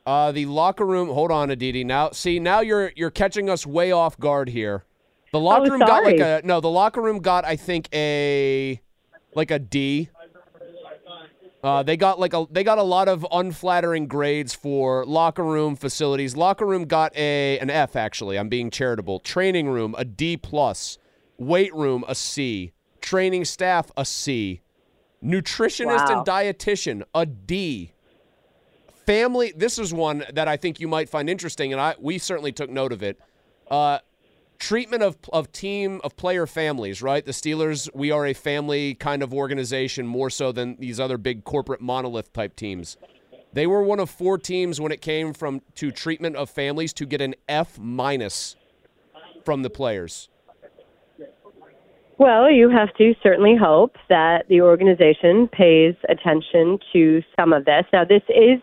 uh, 0.05 0.31
the 0.33 0.45
locker 0.47 0.85
room. 0.85 1.09
Hold 1.09 1.31
on, 1.31 1.51
Aditi. 1.51 1.85
Now, 1.85 2.11
see, 2.11 2.39
now 2.39 2.61
you're 2.61 2.93
you're 2.97 3.11
catching 3.11 3.49
us 3.49 3.67
way 3.67 3.93
off 3.93 4.19
guard 4.19 4.51
here. 4.51 4.85
The 5.37 5.41
locker 5.43 5.67
Oh, 5.67 5.71
room 5.73 5.81
got 5.81 6.03
like 6.05 6.19
a 6.19 6.41
no. 6.45 6.61
The 6.61 6.71
locker 6.71 7.03
room 7.03 7.19
got 7.19 7.45
I 7.45 7.57
think 7.57 7.89
a 7.93 8.81
like 9.35 9.51
a 9.51 9.59
D. 9.59 10.09
Uh, 11.63 11.83
they 11.83 11.97
got 11.99 12.19
like 12.19 12.33
a 12.33 12.47
they 12.51 12.65
got 12.65 12.79
a 12.79 12.83
lot 12.83 13.07
of 13.07 13.27
unflattering 13.31 14.07
grades 14.07 14.55
for 14.55 15.05
locker 15.05 15.45
room 15.45 15.77
facilities. 15.77 16.37
Locker 16.37 16.65
room 16.65 16.87
got 16.87 17.15
a 17.17 17.59
an 17.59 17.69
F 17.69 17.97
actually. 17.97 18.39
I'm 18.39 18.49
being 18.49 18.71
charitable. 18.71 19.21
Training 19.21 19.69
room 19.69 19.95
a 19.99 20.07
D 20.07 20.39
plus. 20.39 20.97
Weight 21.37 21.75
room 21.75 22.03
a 22.09 22.15
C. 22.15 22.73
Training 23.03 23.45
staff 23.45 23.91
a 23.95 24.07
C. 24.07 24.63
Nutritionist 25.23 26.09
Wow. 26.09 26.19
and 26.19 26.27
dietitian 26.27 27.03
a 27.15 27.27
D. 27.27 27.93
Family. 29.05 29.53
This 29.55 29.79
is 29.79 29.93
one 29.93 30.25
that 30.33 30.49
I 30.49 30.57
think 30.57 30.81
you 30.81 30.89
might 30.89 31.11
find 31.11 31.29
interesting, 31.29 31.73
and 31.73 31.81
I 31.81 31.95
we 32.01 32.17
certainly 32.17 32.53
took 32.53 32.71
note 32.71 32.93
of 32.93 33.03
it. 33.03 33.19
Uh, 33.71 33.99
treatment 34.59 35.03
of 35.03 35.17
of 35.33 35.53
team 35.53 36.01
of 36.05 36.17
player 36.17 36.47
families, 36.47 37.03
right? 37.03 37.25
The 37.25 37.33
Steelers, 37.33 37.89
we 37.95 38.11
are 38.11 38.27
a 38.27 38.33
family 38.33 38.95
kind 38.95 39.23
of 39.23 39.33
organization 39.33 40.07
more 40.07 40.31
so 40.31 40.53
than 40.53 40.77
these 40.77 40.99
other 41.01 41.19
big 41.19 41.45
corporate 41.45 41.81
monolith 41.81 42.33
type 42.33 42.57
teams. 42.57 42.97
They 43.53 43.67
were 43.67 43.83
one 43.83 44.01
of 44.01 44.11
four 44.11 44.39
teams 44.39 44.81
when 44.81 44.93
it 44.93 45.01
came 45.01 45.33
from 45.33 45.63
to 45.77 45.91
treatment 45.91 46.37
of 46.37 46.51
families 46.51 46.93
to 46.95 47.07
get 47.07 47.21
an 47.21 47.35
F 47.49 47.79
minus 47.79 48.57
from 49.45 49.63
the 49.63 49.71
players. 49.71 50.29
Well, 52.19 52.51
you 52.51 52.71
have 52.71 52.95
to 52.97 53.15
certainly 53.23 53.57
hope 53.61 53.97
that 54.09 54.49
the 54.49 54.63
organization 54.63 55.49
pays 55.49 55.95
attention 56.09 56.79
to 56.93 57.23
some 57.39 57.53
of 57.53 57.67
this. 57.67 57.85
Now, 57.93 58.05
this 58.05 58.23
is 58.29 58.61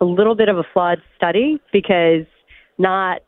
a 0.00 0.04
little 0.04 0.36
bit 0.36 0.48
of 0.48 0.56
a 0.56 0.64
flawed 0.72 1.02
study 1.16 1.60
because 1.72 2.26
not, 2.78 3.22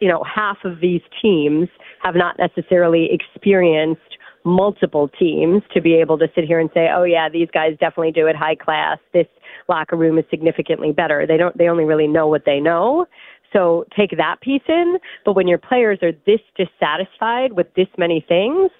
you 0.00 0.08
know, 0.08 0.22
half 0.22 0.58
of 0.64 0.80
these 0.80 1.00
teams 1.22 1.68
have 2.02 2.14
not 2.14 2.38
necessarily 2.38 3.08
experienced 3.10 4.00
multiple 4.44 5.08
teams 5.18 5.62
to 5.74 5.80
be 5.80 5.94
able 5.94 6.16
to 6.18 6.28
sit 6.34 6.44
here 6.44 6.60
and 6.60 6.70
say, 6.72 6.88
"Oh 6.94 7.02
yeah, 7.02 7.28
these 7.28 7.48
guys 7.52 7.76
definitely 7.80 8.12
do 8.12 8.26
it 8.26 8.36
high 8.36 8.54
class. 8.54 8.98
This 9.12 9.26
locker 9.68 9.96
room 9.96 10.18
is 10.18 10.24
significantly 10.30 10.92
better." 10.92 11.26
They 11.26 11.36
don't 11.36 11.56
they 11.58 11.68
only 11.68 11.84
really 11.84 12.06
know 12.06 12.28
what 12.28 12.44
they 12.44 12.60
know. 12.60 13.06
So 13.52 13.84
take 13.96 14.16
that 14.16 14.40
piece 14.40 14.62
in, 14.68 14.98
but 15.24 15.34
when 15.34 15.48
your 15.48 15.58
players 15.58 15.98
are 16.02 16.12
this 16.26 16.40
dissatisfied 16.56 17.52
with 17.52 17.72
this 17.74 17.88
many 17.96 18.24
things, 18.26 18.70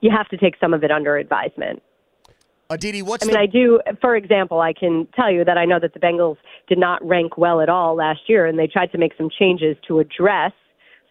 you 0.00 0.10
have 0.10 0.28
to 0.28 0.36
take 0.36 0.56
some 0.60 0.74
of 0.74 0.82
it 0.82 0.90
under 0.90 1.16
advisement. 1.16 1.82
Aditi, 2.70 3.02
what's 3.02 3.24
I 3.24 3.26
mean, 3.26 3.34
the 3.34 3.40
I 3.40 3.46
do, 3.46 3.80
for 4.00 4.16
example, 4.16 4.60
I 4.60 4.72
can 4.72 5.06
tell 5.14 5.30
you 5.30 5.44
that 5.44 5.58
I 5.58 5.64
know 5.66 5.78
that 5.78 5.92
the 5.92 6.00
Bengals 6.00 6.38
did 6.66 6.78
not 6.78 7.06
rank 7.06 7.36
well 7.36 7.60
at 7.60 7.68
all 7.68 7.94
last 7.94 8.20
year, 8.26 8.46
and 8.46 8.58
they 8.58 8.66
tried 8.66 8.90
to 8.92 8.98
make 8.98 9.12
some 9.16 9.28
changes 9.30 9.76
to 9.86 10.00
address 10.00 10.52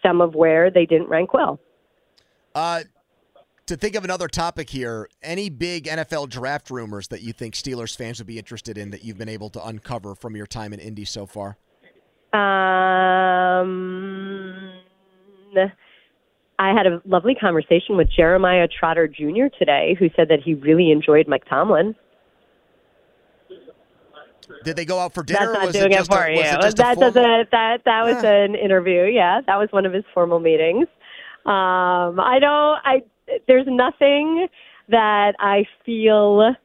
some 0.05 0.21
of 0.21 0.35
where 0.35 0.69
they 0.69 0.85
didn't 0.85 1.09
rank 1.09 1.33
well. 1.33 1.59
Uh, 2.53 2.81
to 3.65 3.77
think 3.77 3.95
of 3.95 4.03
another 4.03 4.27
topic 4.27 4.69
here, 4.69 5.09
any 5.21 5.49
big 5.49 5.85
NFL 5.85 6.29
draft 6.29 6.69
rumors 6.69 7.07
that 7.07 7.21
you 7.21 7.33
think 7.33 7.55
Steelers 7.55 7.95
fans 7.95 8.19
would 8.19 8.27
be 8.27 8.37
interested 8.37 8.77
in 8.77 8.91
that 8.91 9.03
you've 9.03 9.17
been 9.17 9.29
able 9.29 9.49
to 9.51 9.65
uncover 9.65 10.15
from 10.15 10.35
your 10.35 10.45
time 10.45 10.73
in 10.73 10.79
Indy 10.79 11.05
so 11.05 11.25
far? 11.25 11.57
Um, 12.33 14.73
I 16.59 16.73
had 16.73 16.87
a 16.87 17.01
lovely 17.05 17.35
conversation 17.35 17.95
with 17.95 18.09
Jeremiah 18.15 18.67
Trotter 18.67 19.07
Jr. 19.07 19.47
today, 19.57 19.95
who 19.97 20.09
said 20.15 20.27
that 20.29 20.39
he 20.43 20.55
really 20.55 20.91
enjoyed 20.91 21.27
Mike 21.27 21.45
Tomlin. 21.49 21.95
Did 24.63 24.75
they 24.75 24.85
go 24.85 24.99
out 24.99 25.13
for 25.13 25.23
dinner? 25.23 25.39
That's 25.39 25.53
not 25.53 25.65
was 25.67 25.75
doing 25.75 25.91
it 25.91 25.99
it, 26.01 26.05
for 26.07 26.23
a, 26.23 26.31
you. 26.31 26.37
was 26.37 26.45
it 26.47 26.61
just 26.61 26.73
a 26.73 26.77
that 26.77 26.95
formal- 26.95 27.11
doesn't. 27.11 27.51
That 27.51 27.81
that 27.85 28.03
was 28.05 28.23
an 28.23 28.55
interview. 28.55 29.03
Yeah, 29.03 29.41
that 29.47 29.57
was 29.57 29.67
one 29.71 29.85
of 29.85 29.93
his 29.93 30.03
formal 30.13 30.39
meetings. 30.39 30.87
Um, 31.45 32.19
I 32.19 32.37
don't. 32.39 32.79
I 32.83 33.03
there's 33.47 33.67
nothing 33.67 34.47
that 34.89 35.33
I 35.39 35.65
feel 35.85 36.55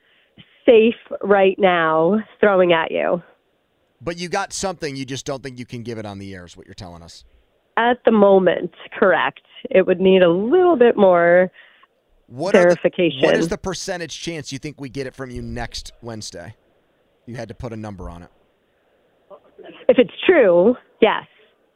safe 0.67 0.95
right 1.23 1.57
now 1.59 2.19
throwing 2.41 2.73
at 2.73 2.91
you. 2.91 3.23
But 4.01 4.17
you 4.19 4.29
got 4.29 4.53
something. 4.53 4.95
You 4.97 5.05
just 5.05 5.27
don't 5.27 5.43
think 5.43 5.59
you 5.59 5.67
can 5.67 5.83
give 5.83 5.99
it 5.99 6.07
on 6.07 6.19
the 6.19 6.35
air. 6.35 6.45
Is 6.45 6.57
what 6.57 6.67
you're 6.67 6.75
telling 6.75 7.03
us. 7.03 7.25
At 7.77 7.99
the 8.05 8.11
moment, 8.13 8.73
correct. 8.99 9.41
It 9.71 9.87
would 9.87 10.01
need 10.01 10.23
a 10.23 10.29
little 10.31 10.77
bit 10.77 10.97
more 10.97 11.51
What 12.27 12.53
the- 12.53 12.59
verification. 12.63 13.21
what 13.23 13.37
is 13.37 13.49
the 13.49 13.59
percentage 13.59 14.21
chance 14.21 14.53
you 14.53 14.59
think 14.59 14.81
we 14.81 14.89
get 14.89 15.07
it 15.07 15.15
from 15.15 15.31
you 15.31 15.43
next 15.43 15.93
Wednesday? 16.03 16.55
You 17.29 17.37
had 17.37 17.49
to 17.49 17.55
put 17.55 17.75
a 17.75 17.77
number 17.77 18.09
on 18.09 18.23
it. 18.23 18.31
If 19.87 19.99
it's 19.99 20.15
true, 20.27 20.75
yes. 21.03 21.25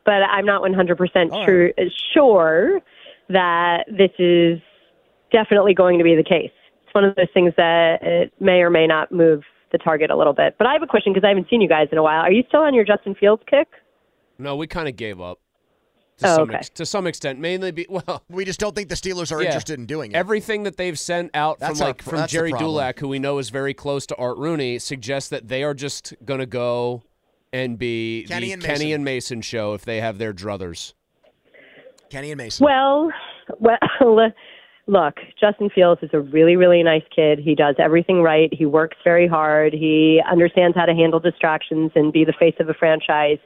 But 0.06 0.22
I'm 0.22 0.46
not 0.46 0.62
100% 0.62 1.30
All 1.30 1.44
true, 1.44 1.72
uh, 1.76 1.82
sure 2.14 2.80
that 3.28 3.84
this 3.86 4.10
is 4.18 4.60
definitely 5.30 5.74
going 5.74 5.98
to 5.98 6.04
be 6.04 6.16
the 6.16 6.24
case. 6.24 6.50
It's 6.84 6.94
one 6.94 7.04
of 7.04 7.14
those 7.16 7.28
things 7.34 7.52
that 7.58 8.02
it 8.02 8.32
may 8.40 8.62
or 8.62 8.70
may 8.70 8.86
not 8.86 9.12
move 9.12 9.42
the 9.72 9.78
target 9.78 10.10
a 10.10 10.16
little 10.16 10.32
bit. 10.32 10.56
But 10.56 10.68
I 10.68 10.72
have 10.72 10.82
a 10.82 10.86
question 10.86 11.12
because 11.12 11.26
I 11.26 11.28
haven't 11.28 11.50
seen 11.50 11.60
you 11.60 11.68
guys 11.68 11.88
in 11.92 11.98
a 11.98 12.02
while. 12.02 12.22
Are 12.22 12.32
you 12.32 12.44
still 12.48 12.60
on 12.60 12.72
your 12.72 12.86
Justin 12.86 13.14
Fields 13.14 13.42
kick? 13.46 13.68
No, 14.38 14.56
we 14.56 14.66
kind 14.66 14.88
of 14.88 14.96
gave 14.96 15.20
up 15.20 15.38
to 16.22 16.28
Oh, 16.30 16.34
some 16.36 16.42
okay. 16.48 16.56
ex- 16.56 16.68
to 16.70 16.86
some 16.86 17.06
extent, 17.06 17.38
mainly 17.38 17.70
be 17.70 17.86
well. 17.90 18.22
We 18.30 18.44
just 18.44 18.58
don't 18.60 18.74
think 18.74 18.88
the 18.88 18.94
Steelers 18.94 19.30
are 19.32 19.40
Yeah. 19.40 19.48
interested 19.48 19.78
in 19.78 19.86
doing 19.86 20.12
it. 20.12 20.16
Everything 20.16 20.62
that 20.64 20.76
they've 20.76 20.98
sent 20.98 21.30
out 21.34 21.58
That's 21.60 21.78
from 21.78 21.82
our 21.82 21.88
like 21.90 21.98
pr- 22.04 22.10
from 22.10 22.26
Jerry 22.26 22.50
problem. 22.50 22.70
Dulac, 22.72 22.98
who 22.98 23.08
we 23.08 23.18
know 23.18 23.38
is 23.38 23.50
very 23.50 23.74
close 23.74 24.06
to 24.06 24.16
Art 24.16 24.38
Rooney, 24.38 24.78
suggests 24.78 25.28
that 25.30 25.48
they 25.48 25.62
are 25.62 25.74
just 25.74 26.14
gonna 26.24 26.46
go 26.46 27.02
and 27.52 27.78
be 27.78 28.24
Kenny 28.28 28.46
the 28.46 28.52
and 28.54 28.62
Kenny 28.62 28.78
Mason. 28.86 28.92
and 28.94 29.04
Mason 29.04 29.40
show 29.42 29.74
if 29.74 29.84
they 29.84 30.00
have 30.00 30.18
their 30.18 30.32
druthers. 30.32 30.94
Kenny 32.10 32.30
and 32.30 32.38
Mason. 32.38 32.64
Well, 32.64 33.10
well, 33.58 33.78
look, 34.86 35.14
Justin 35.40 35.70
Fields 35.70 36.02
is 36.02 36.10
a 36.12 36.20
really, 36.20 36.56
really 36.56 36.82
nice 36.82 37.02
kid. 37.14 37.38
He 37.38 37.54
does 37.54 37.74
everything 37.78 38.22
right. 38.22 38.52
He 38.52 38.66
works 38.66 38.96
very 39.04 39.26
hard. 39.26 39.72
He 39.72 40.20
understands 40.30 40.76
how 40.76 40.84
to 40.86 40.94
handle 40.94 41.20
distractions 41.20 41.90
and 41.94 42.12
be 42.12 42.24
the 42.24 42.34
face 42.38 42.54
of 42.60 42.68
a 42.68 42.74
franchise. 42.74 43.38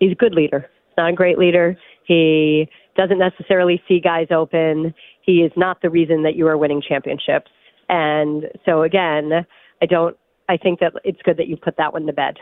He's 0.00 0.12
a 0.12 0.16
good 0.16 0.34
leader. 0.34 0.68
He's 0.88 0.94
not 0.98 1.10
a 1.10 1.12
great 1.14 1.38
leader. 1.38 1.76
He 2.06 2.68
doesn't 2.96 3.18
necessarily 3.18 3.82
see 3.88 4.00
guys 4.00 4.28
open. 4.30 4.94
He 5.22 5.38
is 5.38 5.52
not 5.56 5.82
the 5.82 5.90
reason 5.90 6.22
that 6.22 6.36
you 6.36 6.46
are 6.46 6.56
winning 6.56 6.82
championships. 6.86 7.50
And 7.88 8.44
so 8.64 8.82
again, 8.82 9.30
I 9.82 9.86
don't. 9.86 10.16
I 10.48 10.58
think 10.58 10.80
that 10.80 10.92
it's 11.04 11.20
good 11.22 11.38
that 11.38 11.48
you 11.48 11.56
put 11.56 11.76
that 11.78 11.92
one 11.92 12.06
to 12.06 12.12
bed. 12.12 12.36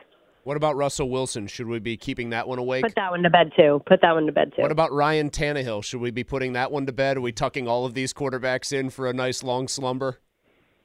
What 0.44 0.57
about 0.57 0.75
Russell 0.75 1.09
Wilson? 1.09 1.46
Should 1.46 1.68
we 1.68 1.79
be 1.79 1.96
keeping 1.96 2.31
that 2.31 2.48
one 2.48 2.59
awake? 2.59 2.83
Put 2.83 2.96
that 2.96 3.12
one 3.12 3.22
to 3.22 3.31
bed 3.31 3.53
too. 3.57 3.81
Put 3.87 4.01
that 4.03 4.12
one 4.12 4.27
to 4.27 4.33
bed 4.33 4.53
too. 4.57 4.62
What 4.62 4.72
about 4.72 4.92
Ryan 4.92 5.31
Tannehill? 5.31 5.85
Should 5.85 6.01
we 6.01 6.11
be 6.11 6.25
putting 6.25 6.55
that 6.55 6.72
one 6.72 6.85
to 6.87 6.92
bed? 6.92 7.16
Are 7.16 7.20
we 7.20 7.31
tucking 7.31 7.68
all 7.68 7.85
of 7.85 7.94
these 7.94 8.12
quarterbacks 8.12 8.72
in 8.72 8.90
for 8.90 9.07
a 9.07 9.12
nice 9.12 9.44
long 9.44 9.68
slumber? 9.68 10.18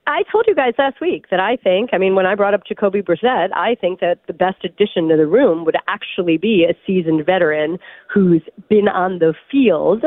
I 0.08 0.24
told 0.32 0.46
you 0.48 0.56
guys 0.56 0.74
last 0.78 1.02
week 1.02 1.26
that 1.32 1.42
I 1.42 1.58
think, 1.58 1.90
I 1.92 1.98
mean, 1.98 2.16
when 2.16 2.26
I 2.26 2.34
brought 2.34 2.54
up 2.54 2.66
Jacoby 2.66 3.02
Brissett, 3.02 3.50
I 3.54 3.76
think 3.76 4.00
that 4.00 4.20
the 4.26 4.34
best 4.34 4.64
addition 4.64 5.10
to 5.10 5.18
the 5.18 5.28
room 5.28 5.66
would 5.66 5.76
actually 5.90 6.38
be 6.38 6.64
a 6.64 6.74
seasoned 6.88 7.26
veteran 7.26 7.78
who's 8.12 8.42
been 8.70 8.88
on 8.88 9.20
the 9.20 9.34
field 9.52 10.06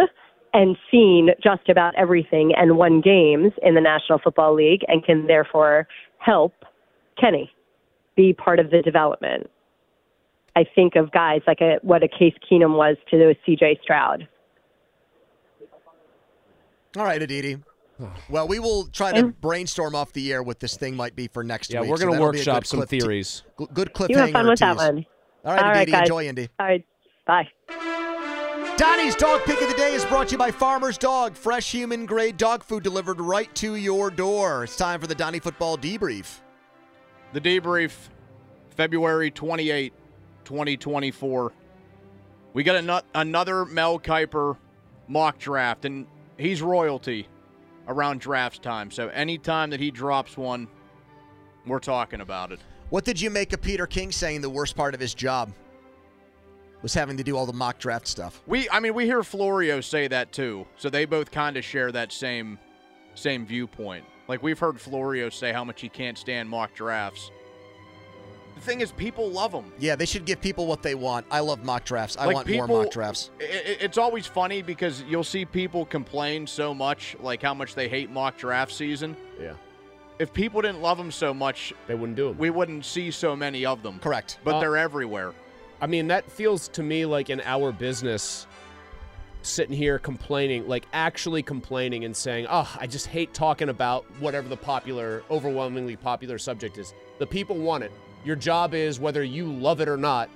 and 0.54 0.78
seen 0.90 1.28
just 1.42 1.68
about 1.68 1.94
everything 1.96 2.52
and 2.56 2.78
won 2.78 3.02
games 3.02 3.52
in 3.62 3.74
the 3.74 3.80
National 3.82 4.18
Football 4.18 4.54
League 4.54 4.80
and 4.88 5.04
can 5.04 5.26
therefore 5.26 5.86
help 6.16 6.54
Kenny 7.20 7.52
be 8.16 8.32
part 8.32 8.58
of 8.58 8.70
the 8.70 8.80
development. 8.80 9.50
I 10.56 10.64
think 10.74 10.96
of 10.96 11.12
guys 11.12 11.42
like 11.46 11.60
a, 11.60 11.78
what 11.82 12.02
a 12.02 12.08
Case 12.08 12.34
Keenum 12.50 12.74
was 12.74 12.96
to 13.10 13.34
CJ 13.46 13.82
Stroud. 13.82 14.26
All 16.96 17.04
right, 17.04 17.20
Aditi. 17.20 17.58
Well, 18.28 18.46
we 18.48 18.58
will 18.58 18.86
try 18.86 19.12
to 19.12 19.28
brainstorm 19.28 19.94
off 19.94 20.12
the 20.12 20.32
air 20.32 20.42
what 20.42 20.60
this 20.60 20.76
thing 20.76 20.96
might 20.96 21.16
be 21.16 21.28
for 21.28 21.42
next 21.44 21.72
Yeah, 21.72 21.80
week. 21.80 21.90
we're 21.90 21.96
going 21.98 22.08
to 22.08 22.12
that'll 22.18 22.32
be 22.32 22.38
a 22.38 22.40
workshop 22.40 22.66
some 22.66 22.78
cliff 22.80 22.90
theories. 22.90 23.42
gl- 23.58 23.72
good 23.74 23.92
cliffhanger. 23.92 24.08
You 24.10 24.16
have 24.18 24.30
fun 24.30 24.48
with 24.48 24.58
that 24.60 24.72
tease. 24.74 24.78
one. 24.78 25.06
All 25.44 25.52
right, 25.54 25.62
All 25.62 25.68
right, 25.70 25.76
Aditi. 25.82 25.92
guys. 25.92 26.00
Enjoy, 26.02 26.26
Indy. 26.26 26.48
All 26.58 26.66
right. 26.66 26.86
Bye. 27.26 27.48
Donnie's 28.76 29.14
Dog 29.14 29.42
Pick 29.44 29.60
of 29.60 29.68
the 29.68 29.74
Day 29.74 29.92
is 29.94 30.04
brought 30.06 30.28
to 30.28 30.32
you 30.32 30.38
by 30.38 30.50
Farmer's 30.50 30.96
Dog. 30.96 31.34
Fresh 31.36 31.70
human 31.70 32.06
grade 32.06 32.36
dog 32.38 32.62
food 32.62 32.82
delivered 32.82 33.20
right 33.20 33.54
to 33.56 33.74
your 33.74 34.10
door. 34.10 34.64
It's 34.64 34.76
time 34.76 35.00
for 35.00 35.06
the 35.06 35.14
Donnie 35.14 35.38
Football 35.38 35.76
Debrief. 35.76 36.40
The 37.34 37.40
debrief, 37.40 37.92
February 38.70 39.30
28, 39.30 39.92
2024. 40.44 41.52
We 42.54 42.62
got 42.62 42.76
ano- 42.76 43.02
another 43.14 43.64
Mel 43.66 43.98
Kiper 44.00 44.56
mock 45.08 45.38
draft, 45.38 45.84
and 45.84 46.06
he's 46.38 46.62
royalty 46.62 47.28
around 47.88 48.20
drafts 48.20 48.58
time. 48.58 48.90
So 48.90 49.08
anytime 49.08 49.70
that 49.70 49.80
he 49.80 49.90
drops 49.90 50.36
one, 50.36 50.68
we're 51.66 51.78
talking 51.78 52.20
about 52.20 52.52
it. 52.52 52.60
What 52.90 53.04
did 53.04 53.20
you 53.20 53.30
make 53.30 53.52
of 53.52 53.60
Peter 53.60 53.86
King 53.86 54.10
saying 54.10 54.40
the 54.40 54.50
worst 54.50 54.74
part 54.76 54.94
of 54.94 55.00
his 55.00 55.14
job 55.14 55.52
was 56.82 56.94
having 56.94 57.16
to 57.16 57.22
do 57.22 57.36
all 57.36 57.46
the 57.46 57.52
mock 57.52 57.78
draft 57.78 58.08
stuff? 58.08 58.42
We, 58.46 58.68
I 58.70 58.80
mean, 58.80 58.94
we 58.94 59.04
hear 59.04 59.22
Florio 59.22 59.80
say 59.80 60.08
that 60.08 60.32
too. 60.32 60.66
So 60.76 60.90
they 60.90 61.04
both 61.04 61.30
kind 61.30 61.56
of 61.56 61.64
share 61.64 61.92
that 61.92 62.12
same, 62.12 62.58
same 63.14 63.46
viewpoint. 63.46 64.04
Like 64.28 64.42
we've 64.42 64.58
heard 64.58 64.80
Florio 64.80 65.28
say 65.28 65.52
how 65.52 65.64
much 65.64 65.80
he 65.80 65.88
can't 65.88 66.18
stand 66.18 66.48
mock 66.48 66.74
drafts. 66.74 67.30
The 68.60 68.66
thing 68.66 68.80
is, 68.82 68.92
people 68.92 69.30
love 69.30 69.52
them. 69.52 69.72
Yeah, 69.78 69.96
they 69.96 70.04
should 70.04 70.26
give 70.26 70.40
people 70.42 70.66
what 70.66 70.82
they 70.82 70.94
want. 70.94 71.24
I 71.30 71.40
love 71.40 71.64
mock 71.64 71.84
drafts. 71.84 72.18
I 72.18 72.26
Like, 72.26 72.34
want 72.34 72.50
more 72.50 72.66
mock 72.68 72.90
drafts. 72.90 73.30
I- 73.40 73.44
I- 73.44 73.46
It's 73.80 73.96
always 73.96 74.26
funny 74.26 74.60
because 74.60 75.02
you'll 75.08 75.24
see 75.24 75.46
people 75.46 75.86
complain 75.86 76.46
so 76.46 76.74
much, 76.74 77.16
like 77.20 77.40
how 77.40 77.54
much 77.54 77.74
they 77.74 77.88
hate 77.88 78.10
mock 78.10 78.36
draft 78.36 78.72
season. 78.72 79.16
Yeah. 79.40 79.54
If 80.18 80.34
people 80.34 80.60
didn't 80.60 80.82
love 80.82 80.98
them 80.98 81.10
so 81.10 81.32
much, 81.32 81.72
They 81.86 81.94
wouldn't 81.94 82.16
do 82.16 82.28
them. 82.28 82.36
we 82.36 82.50
wouldn't 82.50 82.84
see 82.84 83.10
so 83.10 83.34
many 83.34 83.64
of 83.64 83.82
them. 83.82 83.98
Correct. 83.98 84.38
But 84.44 84.56
Uh, 84.56 84.60
they're 84.60 84.76
everywhere. 84.76 85.32
I 85.80 85.86
mean, 85.86 86.08
that 86.08 86.30
feels 86.30 86.68
to 86.68 86.82
me 86.82 87.06
like 87.06 87.30
in 87.30 87.40
our 87.46 87.72
business, 87.72 88.46
sitting 89.40 89.74
here 89.74 89.98
complaining, 89.98 90.68
like 90.68 90.84
actually 90.92 91.42
complaining 91.42 92.04
and 92.04 92.14
saying, 92.14 92.46
oh, 92.50 92.70
I 92.78 92.86
just 92.86 93.06
hate 93.06 93.32
talking 93.32 93.70
about 93.70 94.04
whatever 94.20 94.48
the 94.50 94.56
popular, 94.58 95.22
overwhelmingly 95.30 95.96
popular 95.96 96.36
subject 96.36 96.76
is. 96.76 96.92
The 97.18 97.26
people 97.26 97.56
want 97.56 97.84
it. 97.84 97.92
Your 98.24 98.36
job 98.36 98.74
is, 98.74 99.00
whether 99.00 99.22
you 99.22 99.50
love 99.50 99.80
it 99.80 99.88
or 99.88 99.96
not, 99.96 100.28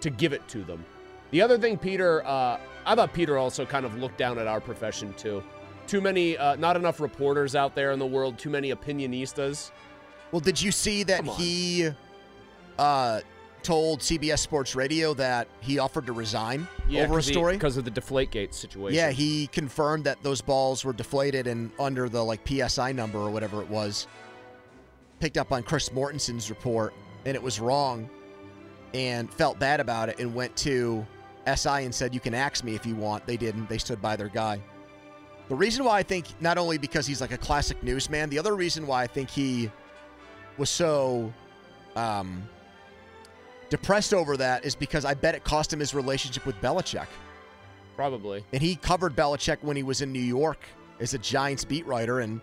to 0.00 0.10
give 0.10 0.32
it 0.32 0.46
to 0.48 0.62
them. 0.62 0.84
The 1.30 1.40
other 1.40 1.56
thing, 1.56 1.78
Peter, 1.78 2.24
uh, 2.26 2.58
I 2.84 2.94
thought 2.94 3.12
Peter 3.12 3.38
also 3.38 3.64
kind 3.64 3.86
of 3.86 3.96
looked 3.96 4.18
down 4.18 4.38
at 4.38 4.46
our 4.46 4.60
profession 4.60 5.14
too. 5.14 5.42
Too 5.86 6.00
many, 6.00 6.36
uh, 6.36 6.56
not 6.56 6.76
enough 6.76 7.00
reporters 7.00 7.56
out 7.56 7.74
there 7.74 7.92
in 7.92 7.98
the 7.98 8.06
world, 8.06 8.38
too 8.38 8.50
many 8.50 8.72
opinionistas. 8.72 9.70
Well, 10.30 10.40
did 10.40 10.60
you 10.60 10.70
see 10.70 11.02
that 11.04 11.24
he 11.26 11.90
uh, 12.78 13.20
told 13.62 14.00
CBS 14.00 14.38
Sports 14.40 14.74
Radio 14.74 15.14
that 15.14 15.48
he 15.60 15.78
offered 15.78 16.06
to 16.06 16.12
resign 16.12 16.66
over 16.96 17.18
a 17.18 17.22
story? 17.22 17.54
Because 17.54 17.76
of 17.76 17.84
the 17.84 17.90
Deflategate 17.90 18.54
situation. 18.54 18.96
Yeah, 18.96 19.10
he 19.10 19.46
confirmed 19.48 20.04
that 20.04 20.22
those 20.22 20.40
balls 20.40 20.84
were 20.84 20.92
deflated 20.92 21.46
and 21.46 21.70
under 21.78 22.08
the 22.08 22.22
like 22.22 22.46
PSI 22.46 22.92
number 22.92 23.18
or 23.18 23.30
whatever 23.30 23.62
it 23.62 23.68
was. 23.68 24.06
Picked 25.20 25.38
up 25.38 25.52
on 25.52 25.62
Chris 25.62 25.88
Mortensen's 25.90 26.50
report 26.50 26.92
and 27.24 27.34
it 27.34 27.42
was 27.42 27.60
wrong 27.60 28.08
and 28.94 29.32
felt 29.32 29.58
bad 29.58 29.80
about 29.80 30.08
it 30.08 30.18
and 30.18 30.34
went 30.34 30.54
to 30.56 31.06
SI 31.46 31.84
and 31.84 31.94
said, 31.94 32.14
You 32.14 32.20
can 32.20 32.34
axe 32.34 32.62
me 32.62 32.74
if 32.74 32.86
you 32.86 32.94
want. 32.94 33.26
They 33.26 33.36
didn't. 33.36 33.68
They 33.68 33.78
stood 33.78 34.00
by 34.00 34.16
their 34.16 34.28
guy. 34.28 34.60
The 35.48 35.54
reason 35.54 35.84
why 35.84 35.98
I 35.98 36.02
think, 36.02 36.26
not 36.40 36.56
only 36.56 36.78
because 36.78 37.06
he's 37.06 37.20
like 37.20 37.32
a 37.32 37.38
classic 37.38 37.82
newsman, 37.82 38.30
the 38.30 38.38
other 38.38 38.54
reason 38.54 38.86
why 38.86 39.02
I 39.02 39.06
think 39.06 39.28
he 39.28 39.70
was 40.56 40.70
so 40.70 41.32
um, 41.96 42.48
depressed 43.68 44.14
over 44.14 44.36
that 44.36 44.64
is 44.64 44.74
because 44.74 45.04
I 45.04 45.14
bet 45.14 45.34
it 45.34 45.44
cost 45.44 45.72
him 45.72 45.80
his 45.80 45.94
relationship 45.94 46.46
with 46.46 46.56
Belichick. 46.60 47.08
Probably. 47.96 48.44
And 48.52 48.62
he 48.62 48.76
covered 48.76 49.14
Belichick 49.16 49.58
when 49.62 49.76
he 49.76 49.82
was 49.82 50.00
in 50.00 50.12
New 50.12 50.20
York 50.20 50.60
as 51.00 51.14
a 51.14 51.18
Giants 51.18 51.64
beat 51.64 51.86
writer. 51.86 52.20
And 52.20 52.40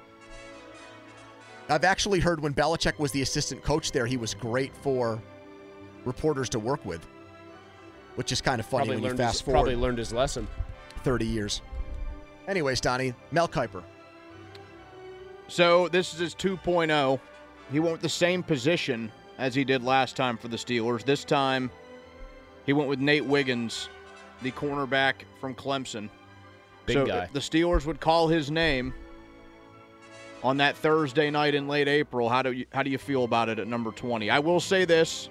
I've 1.69 1.83
actually 1.83 2.19
heard 2.19 2.41
when 2.41 2.53
Belichick 2.53 2.97
was 2.97 3.11
the 3.11 3.21
assistant 3.21 3.63
coach 3.63 3.91
there, 3.91 4.05
he 4.05 4.17
was 4.17 4.33
great 4.33 4.75
for 4.75 5.21
reporters 6.03 6.49
to 6.49 6.59
work 6.59 6.83
with, 6.83 7.05
which 8.15 8.31
is 8.31 8.41
kind 8.41 8.59
of 8.59 8.65
funny 8.65 8.87
Probably 8.87 9.03
when 9.03 9.11
you 9.11 9.17
fast 9.17 9.35
his, 9.35 9.41
forward 9.41 9.57
probably 9.57 9.75
learned 9.75 9.99
his 9.99 10.11
lesson. 10.11 10.47
30 11.03 11.25
years. 11.25 11.61
Anyways, 12.47 12.81
Donnie, 12.81 13.13
Mel 13.31 13.47
Kiper. 13.47 13.83
So 15.47 15.87
this 15.89 16.13
is 16.13 16.19
his 16.19 16.35
2.0. 16.35 17.19
He 17.71 17.79
went 17.79 17.91
with 17.91 18.01
the 18.01 18.09
same 18.09 18.41
position 18.41 19.11
as 19.37 19.53
he 19.53 19.63
did 19.63 19.83
last 19.83 20.15
time 20.15 20.37
for 20.37 20.47
the 20.47 20.57
Steelers. 20.57 21.03
This 21.03 21.23
time, 21.23 21.69
he 22.65 22.73
went 22.73 22.89
with 22.89 22.99
Nate 22.99 23.25
Wiggins, 23.25 23.89
the 24.41 24.51
cornerback 24.51 25.13
from 25.39 25.53
Clemson. 25.53 26.09
Big 26.85 26.95
so 26.95 27.05
guy. 27.05 27.25
if 27.25 27.33
the 27.33 27.39
Steelers 27.39 27.85
would 27.85 27.99
call 27.99 28.27
his 28.27 28.49
name 28.49 28.93
on 30.43 30.57
that 30.57 30.77
Thursday 30.77 31.29
night 31.29 31.55
in 31.55 31.67
late 31.67 31.87
April, 31.87 32.29
how 32.29 32.41
do 32.41 32.51
you 32.51 32.65
how 32.73 32.83
do 32.83 32.89
you 32.89 32.97
feel 32.97 33.23
about 33.23 33.49
it 33.49 33.59
at 33.59 33.67
number 33.67 33.91
20? 33.91 34.29
I 34.29 34.39
will 34.39 34.59
say 34.59 34.85
this: 34.85 35.29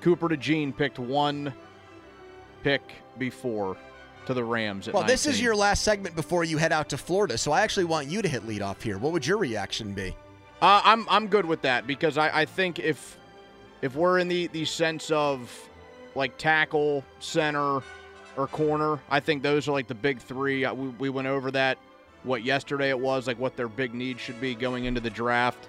Cooper 0.00 0.28
DeJean 0.28 0.76
picked 0.76 0.98
one 0.98 1.52
pick 2.62 2.82
before 3.18 3.76
to 4.26 4.34
the 4.34 4.44
Rams. 4.44 4.88
At 4.88 4.94
Well, 4.94 5.04
this 5.04 5.26
is 5.26 5.40
your 5.40 5.54
last 5.54 5.82
segment 5.82 6.14
before 6.14 6.44
you 6.44 6.56
head 6.56 6.72
out 6.72 6.88
to 6.90 6.98
Florida, 6.98 7.36
so 7.36 7.52
I 7.52 7.62
actually 7.62 7.84
want 7.84 8.08
you 8.08 8.22
to 8.22 8.28
hit 8.28 8.46
lead 8.46 8.62
off 8.62 8.82
here. 8.82 8.98
What 8.98 9.12
would 9.12 9.26
your 9.26 9.38
reaction 9.38 9.92
be? 9.94 10.16
Uh, 10.60 10.80
I'm 10.84 11.06
I'm 11.08 11.26
good 11.26 11.44
with 11.44 11.62
that 11.62 11.86
because 11.86 12.16
I, 12.16 12.42
I 12.42 12.44
think 12.44 12.78
if 12.78 13.18
if 13.82 13.96
we're 13.96 14.18
in 14.18 14.28
the, 14.28 14.46
the 14.48 14.64
sense 14.64 15.10
of 15.10 15.50
like 16.14 16.38
tackle, 16.38 17.04
center, 17.18 17.80
or 18.36 18.46
corner, 18.46 19.00
I 19.10 19.18
think 19.18 19.42
those 19.42 19.66
are 19.66 19.72
like 19.72 19.88
the 19.88 19.94
big 19.94 20.20
three. 20.20 20.64
Uh, 20.64 20.72
We, 20.72 20.88
we 20.88 21.08
went 21.08 21.26
over 21.26 21.50
that 21.50 21.78
what 22.24 22.44
yesterday 22.44 22.90
it 22.90 22.98
was 22.98 23.26
like 23.26 23.38
what 23.38 23.56
their 23.56 23.68
big 23.68 23.94
needs 23.94 24.20
should 24.20 24.40
be 24.40 24.54
going 24.54 24.84
into 24.84 25.00
the 25.00 25.10
draft. 25.10 25.68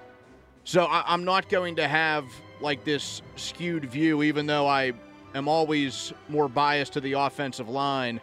So 0.63 0.85
I, 0.85 1.03
I'm 1.07 1.23
not 1.23 1.49
going 1.49 1.75
to 1.77 1.87
have 1.87 2.25
like 2.61 2.83
this 2.83 3.21
skewed 3.35 3.85
view, 3.85 4.23
even 4.23 4.45
though 4.45 4.67
I 4.67 4.93
am 5.35 5.47
always 5.47 6.13
more 6.29 6.47
biased 6.47 6.93
to 6.93 7.01
the 7.01 7.13
offensive 7.13 7.69
line. 7.69 8.21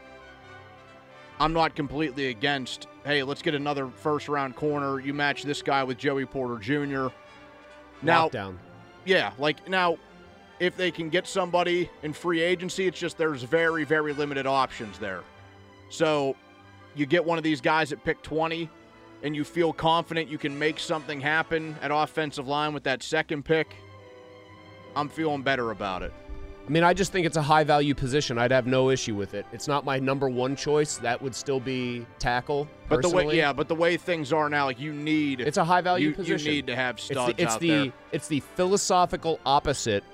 I'm 1.38 1.52
not 1.52 1.74
completely 1.74 2.28
against, 2.28 2.86
hey, 3.04 3.22
let's 3.22 3.42
get 3.42 3.54
another 3.54 3.88
first 3.88 4.28
round 4.28 4.56
corner. 4.56 5.00
You 5.00 5.14
match 5.14 5.42
this 5.42 5.62
guy 5.62 5.82
with 5.82 5.98
Joey 5.98 6.26
Porter 6.26 6.58
Jr. 6.58 7.08
Now, 8.02 8.28
Lockdown. 8.28 8.56
yeah, 9.04 9.32
like 9.38 9.68
now, 9.68 9.96
if 10.58 10.76
they 10.76 10.90
can 10.90 11.08
get 11.08 11.26
somebody 11.26 11.88
in 12.02 12.12
free 12.12 12.40
agency, 12.40 12.86
it's 12.86 12.98
just 12.98 13.16
there's 13.16 13.42
very, 13.42 13.84
very 13.84 14.12
limited 14.12 14.46
options 14.46 14.98
there. 14.98 15.22
So 15.88 16.36
you 16.94 17.07
get 17.07 17.24
one 17.24 17.38
of 17.38 17.44
these 17.44 17.61
guys 17.61 17.92
at 17.92 18.05
pick 18.05 18.22
20 18.22 18.68
and 19.22 19.37
you 19.37 19.44
feel 19.44 19.72
confident 19.72 20.29
you 20.29 20.38
can 20.38 20.59
make 20.59 20.79
something 20.79 21.20
happen 21.20 21.76
at 21.83 21.90
offensive 21.90 22.48
line 22.48 22.72
with 22.72 22.85
that 22.85 23.03
second 23.03 23.44
pick. 23.44 23.76
I'm 24.96 25.09
feeling 25.09 25.42
better 25.42 25.70
about 25.70 26.03
it. 26.03 26.12
I 26.66 26.72
mean, 26.72 26.85
I 26.85 26.94
just 26.94 27.11
think 27.11 27.26
it's 27.26 27.37
a 27.37 27.42
high 27.42 27.64
value 27.64 27.94
position. 27.94 28.38
I'd 28.38 28.53
have 28.53 28.66
no 28.66 28.90
issue 28.90 29.16
with 29.16 29.35
it. 29.35 29.44
It's 29.53 29.66
not 29.66 29.85
my 29.85 29.98
number 29.98 30.29
one 30.29 30.55
choice. 30.55 30.98
That 30.98 31.20
would 31.20 31.35
still 31.35 31.59
be 31.59 32.07
tackle. 32.18 32.68
But 32.88 33.03
the 33.03 33.09
way, 33.09 33.37
yeah, 33.37 33.53
but 33.53 33.66
the 33.66 33.74
way 33.74 33.96
things 33.96 34.33
are 34.33 34.48
now, 34.48 34.66
like 34.66 34.79
you 34.79 34.92
need, 34.92 35.40
it's 35.40 35.57
a 35.57 35.64
high 35.64 35.81
value 35.81 36.11
you, 36.11 36.14
position. 36.14 36.46
you 36.46 36.57
need 36.57 36.66
to 36.68 36.76
have 36.76 36.96
it's 36.96 37.07
studs 37.07 37.37
the, 37.37 37.42
it's 37.42 37.55
out 37.55 37.61
the 37.61 37.68
there. 37.68 37.92
it's 38.12 38.29
the 38.29 38.40
philosophical 38.40 39.40
opposite 39.44 40.05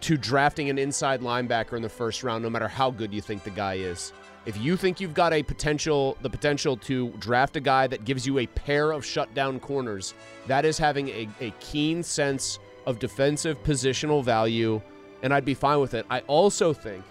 to 0.00 0.16
drafting 0.16 0.68
an 0.68 0.78
inside 0.78 1.20
linebacker 1.20 1.74
in 1.74 1.82
the 1.82 1.88
first 1.88 2.24
round, 2.24 2.42
no 2.42 2.50
matter 2.50 2.68
how 2.68 2.90
good 2.90 3.12
you 3.12 3.20
think 3.20 3.44
the 3.44 3.50
guy 3.50 3.74
is. 3.74 4.12
If 4.46 4.58
you 4.58 4.76
think 4.76 5.00
you've 5.00 5.14
got 5.14 5.32
a 5.32 5.42
potential, 5.42 6.18
the 6.20 6.28
potential 6.28 6.76
to 6.78 7.08
draft 7.18 7.56
a 7.56 7.60
guy 7.60 7.86
that 7.86 8.04
gives 8.04 8.26
you 8.26 8.40
a 8.40 8.46
pair 8.46 8.92
of 8.92 9.04
shutdown 9.04 9.58
corners, 9.58 10.12
that 10.46 10.66
is 10.66 10.76
having 10.76 11.08
a, 11.08 11.28
a 11.40 11.50
keen 11.60 12.02
sense 12.02 12.58
of 12.84 12.98
defensive 12.98 13.62
positional 13.62 14.22
value, 14.22 14.82
and 15.22 15.32
I'd 15.32 15.46
be 15.46 15.54
fine 15.54 15.80
with 15.80 15.94
it. 15.94 16.04
I 16.10 16.20
also 16.20 16.74
think 16.74 17.02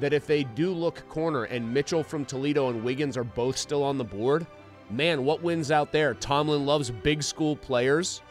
that 0.00 0.12
if 0.12 0.26
they 0.26 0.42
do 0.42 0.72
look 0.72 1.08
corner 1.08 1.44
and 1.44 1.72
Mitchell 1.72 2.02
from 2.02 2.24
Toledo 2.24 2.68
and 2.70 2.82
Wiggins 2.82 3.16
are 3.16 3.22
both 3.24 3.56
still 3.56 3.84
on 3.84 3.96
the 3.96 4.04
board, 4.04 4.44
man, 4.90 5.24
what 5.24 5.40
wins 5.40 5.70
out 5.70 5.92
there? 5.92 6.14
Tomlin 6.14 6.66
loves 6.66 6.90
big 6.90 7.22
school 7.22 7.54
players. 7.54 8.22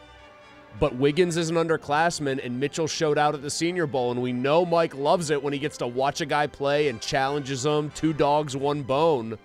But 0.80 0.96
Wiggins 0.96 1.36
is 1.36 1.50
an 1.50 1.56
underclassman, 1.56 2.44
and 2.44 2.58
Mitchell 2.58 2.86
showed 2.86 3.18
out 3.18 3.34
at 3.34 3.42
the 3.42 3.50
Senior 3.50 3.86
Bowl, 3.86 4.10
and 4.10 4.20
we 4.20 4.32
know 4.32 4.64
Mike 4.64 4.94
loves 4.96 5.30
it 5.30 5.42
when 5.42 5.52
he 5.52 5.58
gets 5.58 5.76
to 5.78 5.86
watch 5.86 6.20
a 6.20 6.26
guy 6.26 6.46
play 6.46 6.88
and 6.88 7.00
challenges 7.00 7.64
him. 7.64 7.90
Two 7.90 8.12
dogs, 8.12 8.56
one 8.56 8.82
bone. 8.82 9.38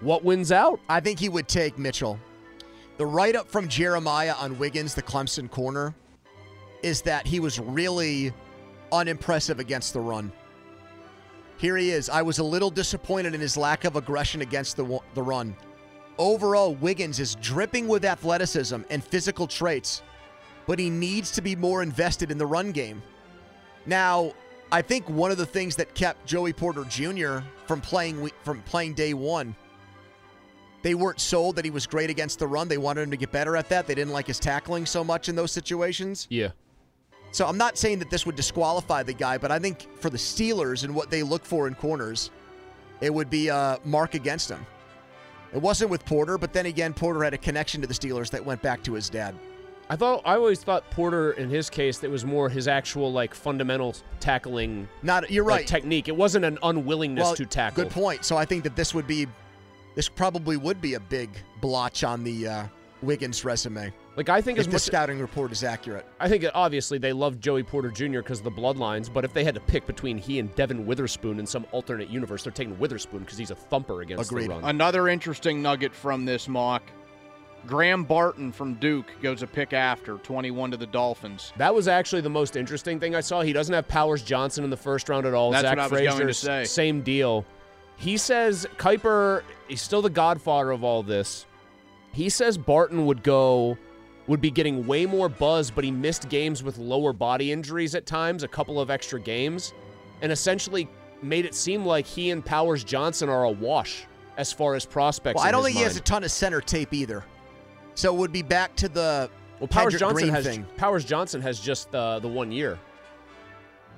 What 0.00 0.22
wins 0.22 0.52
out? 0.52 0.78
I 0.88 1.00
think 1.00 1.18
he 1.18 1.28
would 1.28 1.48
take 1.48 1.78
Mitchell. 1.78 2.18
The 2.98 3.06
write 3.06 3.36
up 3.36 3.50
from 3.50 3.68
Jeremiah 3.68 4.34
on 4.34 4.58
Wiggins, 4.58 4.94
the 4.94 5.02
Clemson 5.02 5.50
corner, 5.50 5.94
is 6.82 7.02
that 7.02 7.26
he 7.26 7.40
was 7.40 7.58
really 7.58 8.32
unimpressive 8.92 9.58
against 9.58 9.92
the 9.92 10.00
run. 10.00 10.30
Here 11.58 11.76
he 11.76 11.90
is. 11.90 12.10
I 12.10 12.22
was 12.22 12.38
a 12.38 12.44
little 12.44 12.70
disappointed 12.70 13.34
in 13.34 13.40
his 13.40 13.56
lack 13.56 13.84
of 13.84 13.96
aggression 13.96 14.42
against 14.42 14.76
the, 14.76 15.00
the 15.14 15.22
run. 15.22 15.56
Overall, 16.18 16.74
Wiggins 16.74 17.18
is 17.18 17.34
dripping 17.36 17.88
with 17.88 18.04
athleticism 18.04 18.82
and 18.90 19.02
physical 19.02 19.46
traits 19.46 20.02
but 20.66 20.78
he 20.78 20.90
needs 20.90 21.30
to 21.32 21.42
be 21.42 21.56
more 21.56 21.82
invested 21.82 22.30
in 22.30 22.38
the 22.38 22.46
run 22.46 22.72
game. 22.72 23.02
Now, 23.86 24.32
I 24.72 24.82
think 24.82 25.08
one 25.08 25.30
of 25.30 25.38
the 25.38 25.46
things 25.46 25.76
that 25.76 25.94
kept 25.94 26.26
Joey 26.26 26.52
Porter 26.52 26.84
Jr. 26.84 27.38
from 27.66 27.80
playing 27.80 28.30
from 28.42 28.62
playing 28.62 28.94
day 28.94 29.14
one, 29.14 29.54
they 30.82 30.94
weren't 30.94 31.20
sold 31.20 31.56
that 31.56 31.64
he 31.64 31.70
was 31.70 31.86
great 31.86 32.10
against 32.10 32.38
the 32.38 32.46
run. 32.46 32.68
They 32.68 32.78
wanted 32.78 33.02
him 33.02 33.10
to 33.12 33.16
get 33.16 33.30
better 33.32 33.56
at 33.56 33.68
that. 33.68 33.86
They 33.86 33.94
didn't 33.94 34.12
like 34.12 34.26
his 34.26 34.40
tackling 34.40 34.86
so 34.86 35.04
much 35.04 35.28
in 35.28 35.36
those 35.36 35.52
situations. 35.52 36.26
Yeah. 36.30 36.50
So 37.30 37.46
I'm 37.46 37.58
not 37.58 37.76
saying 37.76 37.98
that 38.00 38.10
this 38.10 38.24
would 38.24 38.36
disqualify 38.36 39.02
the 39.02 39.12
guy, 39.12 39.38
but 39.38 39.52
I 39.52 39.58
think 39.58 39.86
for 40.00 40.10
the 40.10 40.18
Steelers 40.18 40.84
and 40.84 40.94
what 40.94 41.10
they 41.10 41.22
look 41.22 41.44
for 41.44 41.68
in 41.68 41.74
corners, 41.74 42.30
it 43.00 43.12
would 43.12 43.28
be 43.28 43.48
a 43.48 43.78
mark 43.84 44.14
against 44.14 44.50
him. 44.50 44.64
It 45.52 45.60
wasn't 45.60 45.90
with 45.90 46.04
Porter, 46.04 46.38
but 46.38 46.52
then 46.52 46.66
again, 46.66 46.92
Porter 46.92 47.22
had 47.22 47.34
a 47.34 47.38
connection 47.38 47.80
to 47.82 47.86
the 47.86 47.94
Steelers 47.94 48.30
that 48.30 48.44
went 48.44 48.62
back 48.62 48.82
to 48.84 48.94
his 48.94 49.08
dad. 49.08 49.34
I 49.88 49.96
thought 49.96 50.22
I 50.24 50.34
always 50.34 50.62
thought 50.62 50.88
Porter 50.90 51.32
in 51.32 51.48
his 51.48 51.70
case 51.70 51.98
that 51.98 52.10
was 52.10 52.24
more 52.24 52.48
his 52.48 52.66
actual 52.66 53.12
like 53.12 53.34
fundamental 53.34 53.94
tackling. 54.18 54.88
Not 55.02 55.30
you're 55.30 55.44
like, 55.44 55.60
right 55.60 55.66
technique. 55.66 56.08
It 56.08 56.16
wasn't 56.16 56.44
an 56.44 56.58
unwillingness 56.62 57.24
well, 57.24 57.36
to 57.36 57.46
tackle. 57.46 57.84
Good 57.84 57.92
point. 57.92 58.24
So 58.24 58.36
I 58.36 58.44
think 58.44 58.64
that 58.64 58.74
this 58.74 58.94
would 58.94 59.06
be 59.06 59.26
this 59.94 60.08
probably 60.08 60.56
would 60.56 60.80
be 60.80 60.94
a 60.94 61.00
big 61.00 61.30
blotch 61.60 62.02
on 62.02 62.24
the 62.24 62.48
uh, 62.48 62.66
Wiggins 63.02 63.44
resume. 63.44 63.92
Like 64.16 64.28
I 64.28 64.40
think 64.40 64.58
if 64.58 64.62
as 64.62 64.66
the 64.66 64.72
much, 64.72 64.82
scouting 64.82 65.20
report 65.20 65.52
is 65.52 65.62
accurate. 65.62 66.06
I 66.18 66.28
think 66.28 66.44
obviously 66.54 66.98
they 66.98 67.12
love 67.12 67.38
Joey 67.38 67.62
Porter 67.62 67.90
Jr. 67.90 68.18
because 68.18 68.38
of 68.38 68.44
the 68.44 68.50
bloodlines, 68.50 69.12
but 69.12 69.24
if 69.24 69.32
they 69.32 69.44
had 69.44 69.54
to 69.54 69.60
pick 69.60 69.86
between 69.86 70.18
he 70.18 70.38
and 70.38 70.52
Devon 70.54 70.86
Witherspoon 70.86 71.38
in 71.38 71.46
some 71.46 71.66
alternate 71.70 72.08
universe, 72.10 72.42
they're 72.42 72.52
taking 72.52 72.78
Witherspoon 72.78 73.20
because 73.20 73.38
he's 73.38 73.50
a 73.50 73.54
thumper 73.54 74.00
against 74.00 74.30
Agreed. 74.30 74.50
the 74.50 74.54
run. 74.54 74.64
Another 74.64 75.08
interesting 75.08 75.62
nugget 75.62 75.94
from 75.94 76.24
this 76.24 76.48
mock. 76.48 76.82
Graham 77.66 78.04
Barton 78.04 78.52
from 78.52 78.74
Duke 78.74 79.10
goes 79.20 79.42
a 79.42 79.46
pick 79.46 79.72
after 79.72 80.18
21 80.18 80.70
to 80.70 80.76
the 80.76 80.86
Dolphins. 80.86 81.52
That 81.56 81.74
was 81.74 81.88
actually 81.88 82.22
the 82.22 82.30
most 82.30 82.56
interesting 82.56 83.00
thing 83.00 83.14
I 83.14 83.20
saw. 83.20 83.42
He 83.42 83.52
doesn't 83.52 83.74
have 83.74 83.88
Powers 83.88 84.22
Johnson 84.22 84.64
in 84.64 84.70
the 84.70 84.76
first 84.76 85.08
round 85.08 85.26
at 85.26 85.34
all. 85.34 85.50
That's 85.50 85.62
Zach 85.62 85.76
what 85.76 85.92
I 85.92 86.02
was 86.02 86.14
going 86.14 86.26
to 86.28 86.34
say. 86.34 86.64
same 86.64 87.02
deal. 87.02 87.44
He 87.96 88.16
says 88.16 88.66
Kiper, 88.76 89.42
he's 89.68 89.82
still 89.82 90.02
the 90.02 90.10
godfather 90.10 90.70
of 90.70 90.84
all 90.84 91.02
this. 91.02 91.46
He 92.12 92.28
says 92.28 92.56
Barton 92.56 93.06
would 93.06 93.22
go 93.22 93.76
would 94.26 94.40
be 94.40 94.50
getting 94.50 94.86
way 94.86 95.06
more 95.06 95.28
buzz, 95.28 95.70
but 95.70 95.84
he 95.84 95.90
missed 95.90 96.28
games 96.28 96.62
with 96.62 96.78
lower 96.78 97.12
body 97.12 97.52
injuries 97.52 97.94
at 97.94 98.06
times, 98.06 98.42
a 98.42 98.48
couple 98.48 98.80
of 98.80 98.90
extra 98.90 99.20
games, 99.20 99.72
and 100.20 100.32
essentially 100.32 100.88
made 101.22 101.44
it 101.44 101.54
seem 101.54 101.84
like 101.84 102.06
he 102.06 102.30
and 102.30 102.44
Powers 102.44 102.82
Johnson 102.82 103.28
are 103.28 103.44
a 103.44 103.50
wash 103.50 104.04
as 104.36 104.52
far 104.52 104.74
as 104.74 104.84
prospects. 104.84 105.36
Well, 105.36 105.44
in 105.44 105.48
I 105.48 105.52
don't 105.52 105.60
his 105.60 105.66
think 105.68 105.78
he 105.78 105.84
has 105.84 105.96
a 105.96 106.00
ton 106.00 106.24
of 106.24 106.30
center 106.32 106.60
tape 106.60 106.92
either. 106.92 107.24
So 107.96 108.14
it 108.14 108.18
would 108.18 108.32
be 108.32 108.42
back 108.42 108.76
to 108.76 108.88
the 108.88 109.28
well, 109.58 109.68
Powers 109.68 109.94
Kendrick 109.94 110.00
Johnson 110.00 110.14
Green 110.14 110.34
has 110.34 110.44
thing. 110.44 110.66
Powers 110.76 111.04
Johnson 111.04 111.40
has 111.40 111.58
just 111.58 111.92
uh, 111.94 112.18
the 112.20 112.28
one 112.28 112.52
year. 112.52 112.78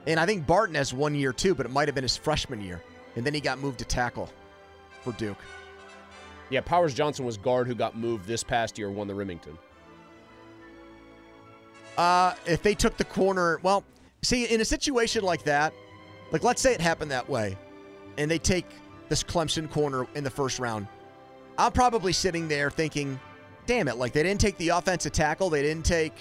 And 0.07 0.19
I 0.19 0.25
think 0.25 0.47
Barton 0.47 0.77
has 0.77 0.95
one 0.95 1.15
year 1.15 1.33
too, 1.33 1.55
but 1.55 1.67
it 1.67 1.73
might 1.73 1.89
have 1.89 1.95
been 1.95 2.05
his 2.05 2.17
freshman 2.17 2.61
year. 2.61 2.83
And 3.17 3.27
then 3.27 3.35
he 3.35 3.41
got 3.41 3.59
moved 3.59 3.81
to 3.81 3.85
tackle 3.85 4.31
for 5.03 5.13
Duke. 5.13 5.39
Yeah, 6.51 6.61
Powers 6.61 6.95
Johnson 6.95 7.27
was 7.27 7.37
guard 7.37 7.67
who 7.67 7.75
got 7.75 7.97
moved 7.97 8.27
this 8.27 8.43
past 8.43 8.79
year, 8.79 8.91
won 8.91 9.09
the 9.09 9.15
Remington. 9.15 9.59
Uh, 11.99 12.35
if 12.47 12.63
they 12.63 12.75
took 12.75 12.97
the 12.97 13.05
corner, 13.05 13.59
well, 13.65 13.85
see, 14.23 14.45
in 14.45 14.61
a 14.61 14.65
situation 14.65 15.25
like 15.25 15.43
that, 15.43 15.75
like 16.31 16.45
let's 16.45 16.63
say 16.63 16.73
it 16.73 16.81
happened 16.81 17.11
that 17.11 17.29
way, 17.29 17.59
and 18.17 18.31
they 18.31 18.39
take 18.39 18.67
this 19.09 19.25
Clemson 19.25 19.69
corner 19.69 20.07
in 20.15 20.23
the 20.23 20.31
first 20.31 20.61
round, 20.61 20.87
I'm 21.59 21.73
probably 21.73 22.13
sitting 22.13 22.47
there 22.47 22.71
thinking, 22.71 23.19
damn 23.69 23.87
it, 23.87 23.99
like 23.99 24.13
they 24.13 24.23
didn't 24.23 24.41
take 24.41 24.57
the 24.57 24.71
offensive 24.71 25.13
tackle, 25.13 25.51
they 25.51 25.63
didn't 25.63 25.85
take 25.85 26.15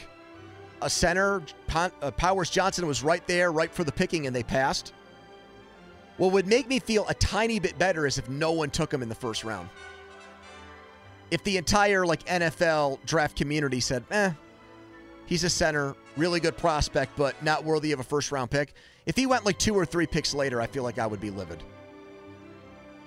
a 0.82 0.90
center. 0.90 1.42
Uh, 1.74 2.12
Powers 2.12 2.50
Johnson 2.52 2.86
was 2.86 3.02
right 3.02 3.26
there, 3.26 3.52
right 3.52 3.74
for 3.74 3.84
the 3.84 3.92
picking, 3.92 4.28
and 4.28 4.36
they 4.36 4.44
passed. 4.44 4.94
What 6.18 6.34
would 6.34 6.46
make 6.46 6.68
me 6.68 6.80
feel 6.80 7.08
a 7.08 7.14
tiny 7.14 7.58
bit 7.60 7.80
better 7.80 8.06
is 8.06 8.18
if 8.18 8.30
no 8.30 8.52
one 8.52 8.70
took 8.70 8.94
him 8.94 9.02
in 9.02 9.10
the 9.10 9.16
first 9.16 9.44
round. 9.44 9.70
If 11.32 11.44
the 11.44 11.58
entire 11.58 12.06
like 12.06 12.26
NFL 12.26 13.00
draft 13.06 13.38
community 13.38 13.80
said, 13.80 14.04
eh, 14.12 14.32
He's 15.26 15.44
a 15.44 15.50
center, 15.50 15.94
really 16.16 16.40
good 16.40 16.56
prospect, 16.56 17.12
but 17.18 17.42
not 17.44 17.66
worthy 17.66 17.92
of 17.92 18.00
a 18.00 18.04
first 18.04 18.32
round 18.32 18.50
pick. 18.50 18.74
If 19.06 19.16
he 19.16 19.26
went 19.26 19.46
like 19.46 19.60
two 19.60 19.76
or 19.76 19.86
three 19.86 20.08
picks 20.08 20.34
later, 20.34 20.62
I 20.62 20.68
feel 20.68 20.84
like 20.84 21.00
I 21.00 21.06
would 21.06 21.20
be 21.20 21.30
livid. 21.30 21.62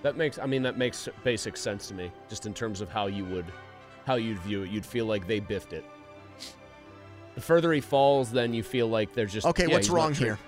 That 0.03 0.17
makes 0.17 0.39
I 0.39 0.47
mean 0.47 0.63
that 0.63 0.79
makes 0.79 1.09
basic 1.25 1.57
sense 1.57 1.89
to 1.89 1.95
me, 1.95 2.13
just 2.29 2.47
in 2.47 2.55
terms 2.55 2.81
of 2.81 2.91
how 2.91 3.07
you 3.07 3.25
would 3.27 3.47
how 4.07 4.15
you'd 4.15 4.39
view 4.39 4.63
it. 4.63 4.71
You'd 4.71 4.87
feel 4.87 5.07
like 5.07 5.27
they 5.27 5.41
biffed 5.41 5.73
it. 5.73 5.85
The 7.35 7.41
further 7.41 7.73
he 7.73 7.81
falls, 7.81 8.31
then 8.31 8.53
you 8.53 8.63
feel 8.63 8.89
like 8.89 9.13
there's 9.15 9.33
just 9.33 9.47
Okay, 9.47 9.67
yeah, 9.67 9.75
what's 9.75 9.89
wrong 9.89 10.15
here? 10.15 10.39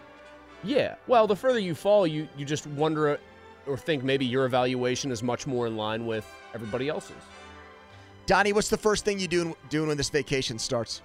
Yeah. 0.65 0.97
Well, 1.07 1.27
the 1.27 1.37
further 1.37 1.59
you 1.59 1.75
fall, 1.75 2.07
you 2.07 2.29
you 2.37 2.45
just 2.45 2.67
wonder 2.67 3.11
uh, 3.11 3.17
or 3.67 3.77
think 3.77 4.03
maybe 4.03 4.25
your 4.25 4.45
evaluation 4.45 5.11
is 5.11 5.23
much 5.23 5.47
more 5.47 5.67
in 5.67 5.77
line 5.77 6.07
with 6.07 6.27
everybody 6.55 6.89
else's. 6.89 7.17
Donnie, 8.27 8.53
what's 8.53 8.69
the 8.69 8.77
first 8.77 9.05
thing 9.05 9.19
you 9.19 9.29
do 9.29 9.57
doing 9.69 9.89
when 9.89 9.97
this 9.97 10.11
vacation 10.11 10.59
starts? 10.59 11.03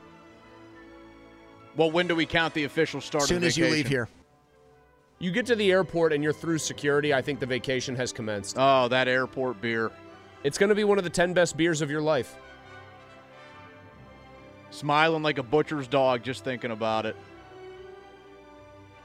Well, 1.75 1.91
when 1.91 2.07
do 2.07 2.15
we 2.15 2.25
count 2.25 2.53
the 2.53 2.63
official 2.63 3.01
start 3.01 3.23
As 3.23 3.29
soon 3.29 3.37
of 3.37 3.41
the 3.41 3.47
as 3.47 3.57
you 3.57 3.67
leave 3.67 3.87
here. 3.87 4.09
You 5.19 5.31
get 5.31 5.45
to 5.47 5.55
the 5.55 5.71
airport 5.71 6.13
and 6.13 6.23
you're 6.23 6.33
through 6.33 6.59
security. 6.59 7.13
I 7.13 7.21
think 7.21 7.39
the 7.39 7.45
vacation 7.45 7.95
has 7.95 8.11
commenced. 8.11 8.55
Oh, 8.59 8.87
that 8.87 9.07
airport 9.07 9.61
beer. 9.61 9.91
It's 10.43 10.57
going 10.57 10.69
to 10.69 10.75
be 10.75 10.83
one 10.83 10.97
of 10.97 11.03
the 11.03 11.09
10 11.09 11.33
best 11.33 11.57
beers 11.57 11.81
of 11.81 11.89
your 11.89 12.01
life. 12.01 12.35
Smiling 14.69 15.23
like 15.23 15.37
a 15.37 15.43
butcher's 15.43 15.87
dog 15.87 16.23
just 16.23 16.43
thinking 16.43 16.71
about 16.71 17.05
it. 17.05 17.15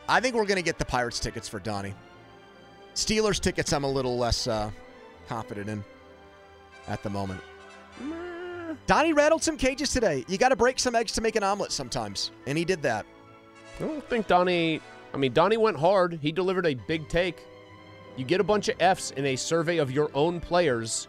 I 0.09 0.21
think 0.21 0.35
we're 0.35 0.47
going 0.47 0.57
to 0.57 0.63
get 0.63 0.79
the 0.79 0.85
Pirates 0.85 1.21
tickets 1.21 1.49
for 1.49 1.59
Donnie. 1.59 1.95
Steelers 2.95 3.41
tickets, 3.41 3.73
I'm 3.73 3.85
a 3.85 3.91
little 3.91 4.19
less 4.19 4.47
uh, 4.47 4.71
confident 5.29 5.69
in 5.69 5.85
at 6.89 7.03
the 7.03 7.11
moment. 7.11 7.41
Donnie 8.87 9.13
rattled 9.13 9.43
some 9.43 9.57
cages 9.57 9.93
today. 9.93 10.25
You 10.29 10.39
got 10.39 10.51
to 10.51 10.57
break 10.57 10.79
some 10.79 10.95
eggs 10.95 11.13
to 11.13 11.21
make 11.21 11.37
an 11.37 11.43
omelet 11.43 11.73
sometimes, 11.73 12.31
and 12.47 12.59
he 12.59 12.65
did 12.65 12.83
that. 12.83 13.07
I 13.77 13.85
don't 13.85 14.07
think 14.09 14.27
Donnie. 14.27 14.81
I 15.15 15.17
mean, 15.17 15.33
Donnie 15.33 15.57
went 15.57 15.79
hard. 15.79 16.19
He 16.21 16.33
delivered 16.33 16.67
a 16.67 16.75
big 16.75 17.09
take. 17.09 17.47
You 18.17 18.25
get 18.25 18.41
a 18.41 18.45
bunch 18.45 18.69
of 18.69 18.77
F's 18.81 19.11
in 19.13 19.25
a 19.27 19.37
survey 19.37 19.79
of 19.79 19.91
your 19.91 20.11
own 20.15 20.41
players. 20.41 21.09